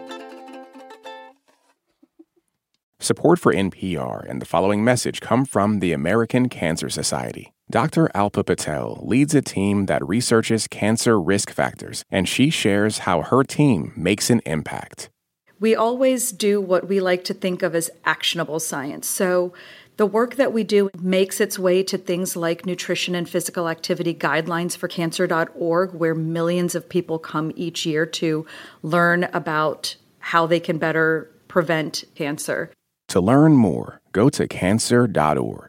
Support 2.99 3.37
for 3.37 3.53
NPR 3.53 4.27
and 4.27 4.41
the 4.41 4.47
following 4.47 4.83
message 4.83 5.21
come 5.21 5.45
from 5.45 5.81
the 5.81 5.93
American 5.93 6.49
Cancer 6.49 6.89
Society. 6.89 7.53
Dr. 7.71 8.09
Alpa 8.15 8.43
Patel 8.43 8.99
leads 9.03 9.35
a 9.35 9.43
team 9.43 9.85
that 9.85 10.07
researches 10.07 10.67
cancer 10.67 11.21
risk 11.21 11.51
factors, 11.51 12.03
and 12.09 12.27
she 12.27 12.49
shares 12.49 12.99
how 12.99 13.21
her 13.21 13.43
team 13.43 13.93
makes 13.95 14.31
an 14.31 14.41
impact. 14.47 15.11
We 15.59 15.75
always 15.75 16.31
do 16.31 16.59
what 16.59 16.87
we 16.87 16.99
like 16.99 17.23
to 17.25 17.33
think 17.35 17.61
of 17.61 17.75
as 17.75 17.91
actionable 18.05 18.59
science. 18.59 19.07
So, 19.07 19.53
the 19.97 20.07
work 20.07 20.35
that 20.35 20.51
we 20.51 20.63
do 20.63 20.89
makes 20.99 21.39
its 21.39 21.59
way 21.59 21.83
to 21.83 21.97
things 21.97 22.35
like 22.35 22.65
nutrition 22.65 23.13
and 23.13 23.29
physical 23.29 23.69
activity 23.69 24.15
guidelines 24.15 24.75
for 24.75 24.87
cancer.org, 24.87 25.93
where 25.93 26.15
millions 26.15 26.73
of 26.73 26.89
people 26.89 27.19
come 27.19 27.51
each 27.55 27.85
year 27.85 28.05
to 28.05 28.47
learn 28.81 29.25
about 29.25 29.95
how 30.19 30.47
they 30.47 30.59
can 30.59 30.79
better 30.79 31.29
prevent 31.47 32.05
cancer. 32.15 32.71
To 33.09 33.19
learn 33.19 33.57
more, 33.57 34.01
go 34.11 34.29
to 34.29 34.47
cancer.org. 34.47 35.68